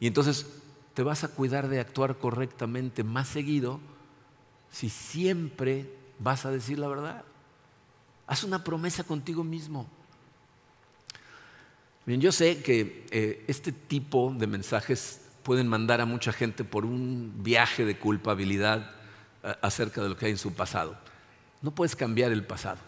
[0.00, 0.46] Y entonces
[0.94, 3.78] te vas a cuidar de actuar correctamente más seguido
[4.72, 7.24] si siempre vas a decir la verdad.
[8.26, 9.86] Haz una promesa contigo mismo.
[12.06, 16.84] Bien, yo sé que eh, este tipo de mensajes pueden mandar a mucha gente por
[16.84, 18.90] un viaje de culpabilidad
[19.60, 20.96] acerca de lo que hay en su pasado.
[21.60, 22.78] No puedes cambiar el pasado.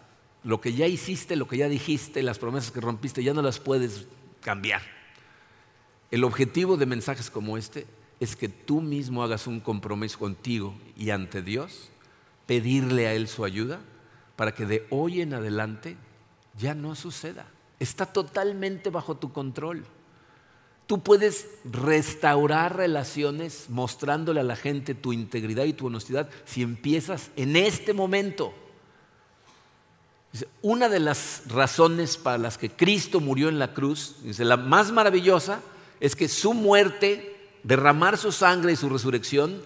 [0.43, 3.59] Lo que ya hiciste, lo que ya dijiste, las promesas que rompiste, ya no las
[3.59, 4.07] puedes
[4.41, 4.83] cambiar.
[6.11, 7.87] El objetivo de mensajes como este
[8.21, 11.91] es que tú mismo hagas un compromiso contigo y ante Dios,
[12.47, 13.81] pedirle a Él su ayuda
[14.37, 15.97] para que de hoy en adelante
[16.59, 17.47] ya no suceda.
[17.81, 19.85] Está totalmente bajo tu control.
[20.87, 27.31] Tú puedes restaurar relaciones mostrándole a la gente tu integridad y tu honestidad si empiezas
[27.35, 28.55] en este momento.
[30.63, 35.61] Una de las razones para las que Cristo murió en la cruz, la más maravillosa,
[35.99, 39.63] es que su muerte, derramar su sangre y su resurrección,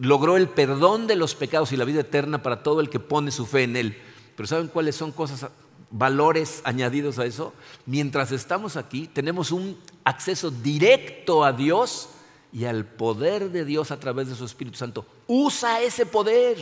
[0.00, 3.30] logró el perdón de los pecados y la vida eterna para todo el que pone
[3.30, 3.98] su fe en Él.
[4.36, 5.50] Pero ¿saben cuáles son cosas,
[5.90, 7.52] valores añadidos a eso?
[7.86, 12.08] Mientras estamos aquí, tenemos un acceso directo a Dios
[12.52, 15.06] y al poder de Dios a través de su Espíritu Santo.
[15.26, 16.58] Usa ese poder.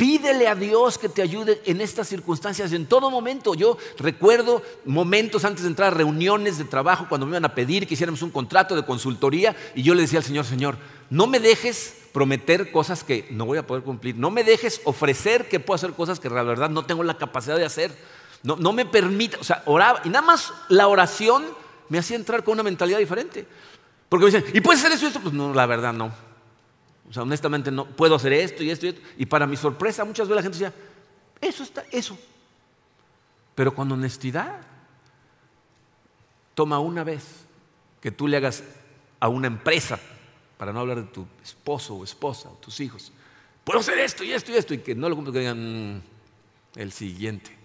[0.00, 3.52] Pídele a Dios que te ayude en estas circunstancias en todo momento.
[3.52, 7.86] Yo recuerdo momentos antes de entrar a reuniones de trabajo cuando me iban a pedir
[7.86, 10.78] que hiciéramos un contrato de consultoría y yo le decía al Señor, Señor,
[11.10, 14.16] no me dejes prometer cosas que no voy a poder cumplir.
[14.16, 17.58] No me dejes ofrecer que puedo hacer cosas que la verdad no tengo la capacidad
[17.58, 17.94] de hacer.
[18.42, 21.44] No, no me permita, o sea, oraba y nada más la oración
[21.90, 23.46] me hacía entrar con una mentalidad diferente.
[24.08, 25.20] Porque me dicen, ¿y puedes hacer eso y esto?
[25.20, 26.29] Pues no, la verdad no.
[27.10, 29.00] O sea, honestamente no puedo hacer esto y esto y esto.
[29.18, 30.74] Y para mi sorpresa, muchas veces la gente decía,
[31.40, 32.16] eso está, eso.
[33.56, 34.60] Pero con honestidad,
[36.54, 37.24] toma una vez
[38.00, 38.62] que tú le hagas
[39.18, 39.98] a una empresa,
[40.56, 43.12] para no hablar de tu esposo o esposa o tus hijos,
[43.64, 46.02] puedo hacer esto y esto y esto, y que no lo cumplan, que digan mm,
[46.76, 47.56] el siguiente.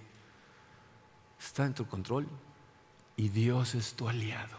[1.40, 2.28] Está en tu control
[3.16, 4.58] y Dios es tu aliado.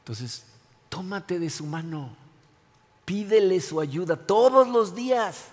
[0.00, 0.44] Entonces,
[0.88, 2.21] tómate de su mano.
[3.12, 5.48] Pídele su ayuda todos los días.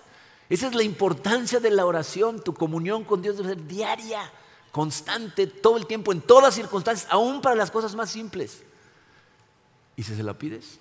[0.48, 2.42] Esa es la importancia de la oración.
[2.42, 4.32] Tu comunión con Dios debe ser diaria,
[4.72, 8.62] constante, todo el tiempo, en todas circunstancias, aún para las cosas más simples.
[9.94, 10.78] Y si se la pides,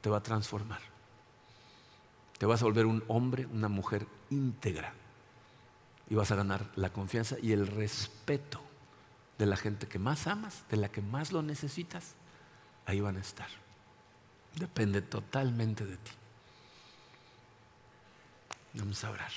[0.00, 0.80] te va a transformar.
[2.38, 4.94] Te vas a volver un hombre, una mujer íntegra.
[6.08, 8.58] Y vas a ganar la confianza y el respeto
[9.36, 12.14] de la gente que más amas, de la que más lo necesitas.
[12.86, 13.48] Ahí van a estar.
[14.54, 16.12] Depende totalmente de ti.
[18.74, 19.30] Vamos a orar.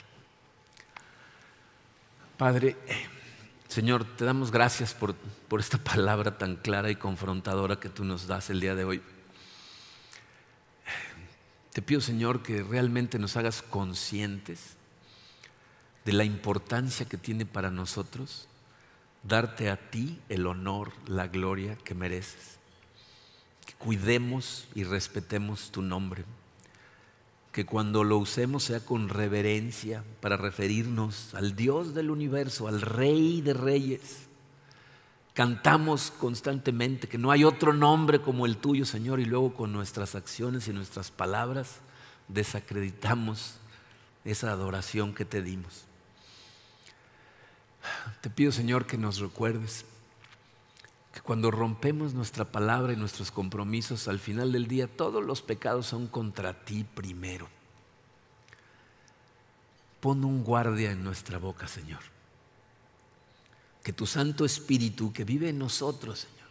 [2.37, 2.75] Padre,
[3.67, 8.27] Señor, te damos gracias por, por, esta palabra tan clara y confrontadora que tú nos
[8.27, 9.01] das el día de hoy.
[11.73, 14.75] Te pido, Señor, que realmente nos hagas conscientes
[16.05, 18.47] de la importancia que tiene para nosotros
[19.23, 22.55] darte a ti el honor, la gloria que mereces
[23.65, 26.23] que cuidemos y respetemos tu nombre,
[27.55, 33.39] que cuando lo usemos sea con reverencia para referirnos al Dios del universo, al Rey
[33.39, 34.27] de Reyes,
[35.33, 40.15] cantamos constantemente que no hay otro nombre como el tuyo, Señor, y luego con nuestras
[40.15, 41.79] acciones y nuestras palabras
[42.27, 43.55] desacreditamos
[44.25, 45.85] esa adoración que te dimos.
[48.19, 49.85] Te pido, Señor, que nos recuerdes
[51.15, 55.87] que cuando rompemos nuestra palabra y nuestros compromisos, al final del día todos los pecados
[55.87, 57.47] son contra ti primero.
[60.01, 62.01] Pon un guardia en nuestra boca, Señor.
[63.81, 66.49] Que tu Santo Espíritu que vive en nosotros, Señor,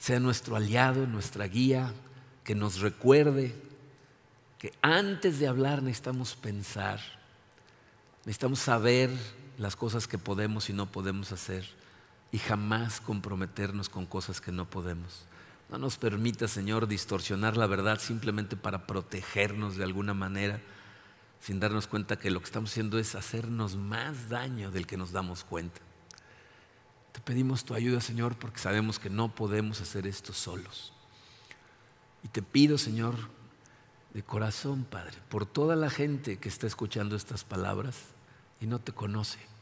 [0.00, 1.94] sea nuestro aliado, nuestra guía,
[2.42, 3.54] que nos recuerde
[4.58, 6.98] que antes de hablar necesitamos pensar,
[8.24, 9.10] necesitamos saber
[9.58, 11.83] las cosas que podemos y no podemos hacer
[12.34, 15.24] y jamás comprometernos con cosas que no podemos.
[15.70, 20.60] No nos permita, Señor, distorsionar la verdad simplemente para protegernos de alguna manera,
[21.40, 25.12] sin darnos cuenta que lo que estamos haciendo es hacernos más daño del que nos
[25.12, 25.80] damos cuenta.
[27.12, 30.92] Te pedimos tu ayuda, Señor, porque sabemos que no podemos hacer esto solos.
[32.24, 33.14] Y te pido, Señor,
[34.12, 37.94] de corazón, Padre, por toda la gente que está escuchando estas palabras
[38.60, 39.53] y no te conoce.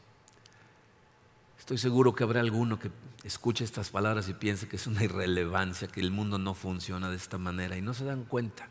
[1.63, 2.91] Estoy seguro que habrá alguno que
[3.23, 7.15] escuche estas palabras y piense que es una irrelevancia, que el mundo no funciona de
[7.15, 8.67] esta manera y no se dan cuenta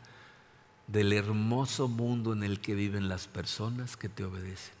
[0.85, 4.75] del hermoso mundo en el que viven las personas que te obedecen,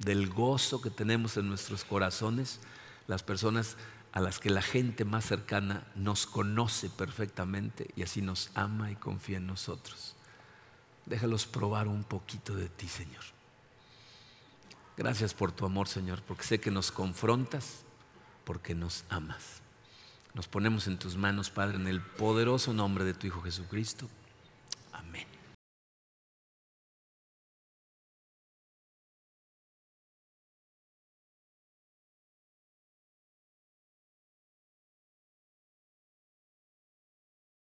[0.00, 2.60] del gozo que tenemos en nuestros corazones,
[3.06, 3.78] las personas
[4.12, 8.96] a las que la gente más cercana nos conoce perfectamente y así nos ama y
[8.96, 10.14] confía en nosotros.
[11.06, 13.39] Déjalos probar un poquito de ti, Señor.
[15.00, 17.84] Gracias por tu amor, Señor, porque sé que nos confrontas,
[18.44, 19.62] porque nos amas.
[20.34, 24.10] Nos ponemos en tus manos, Padre, en el poderoso nombre de tu Hijo Jesucristo.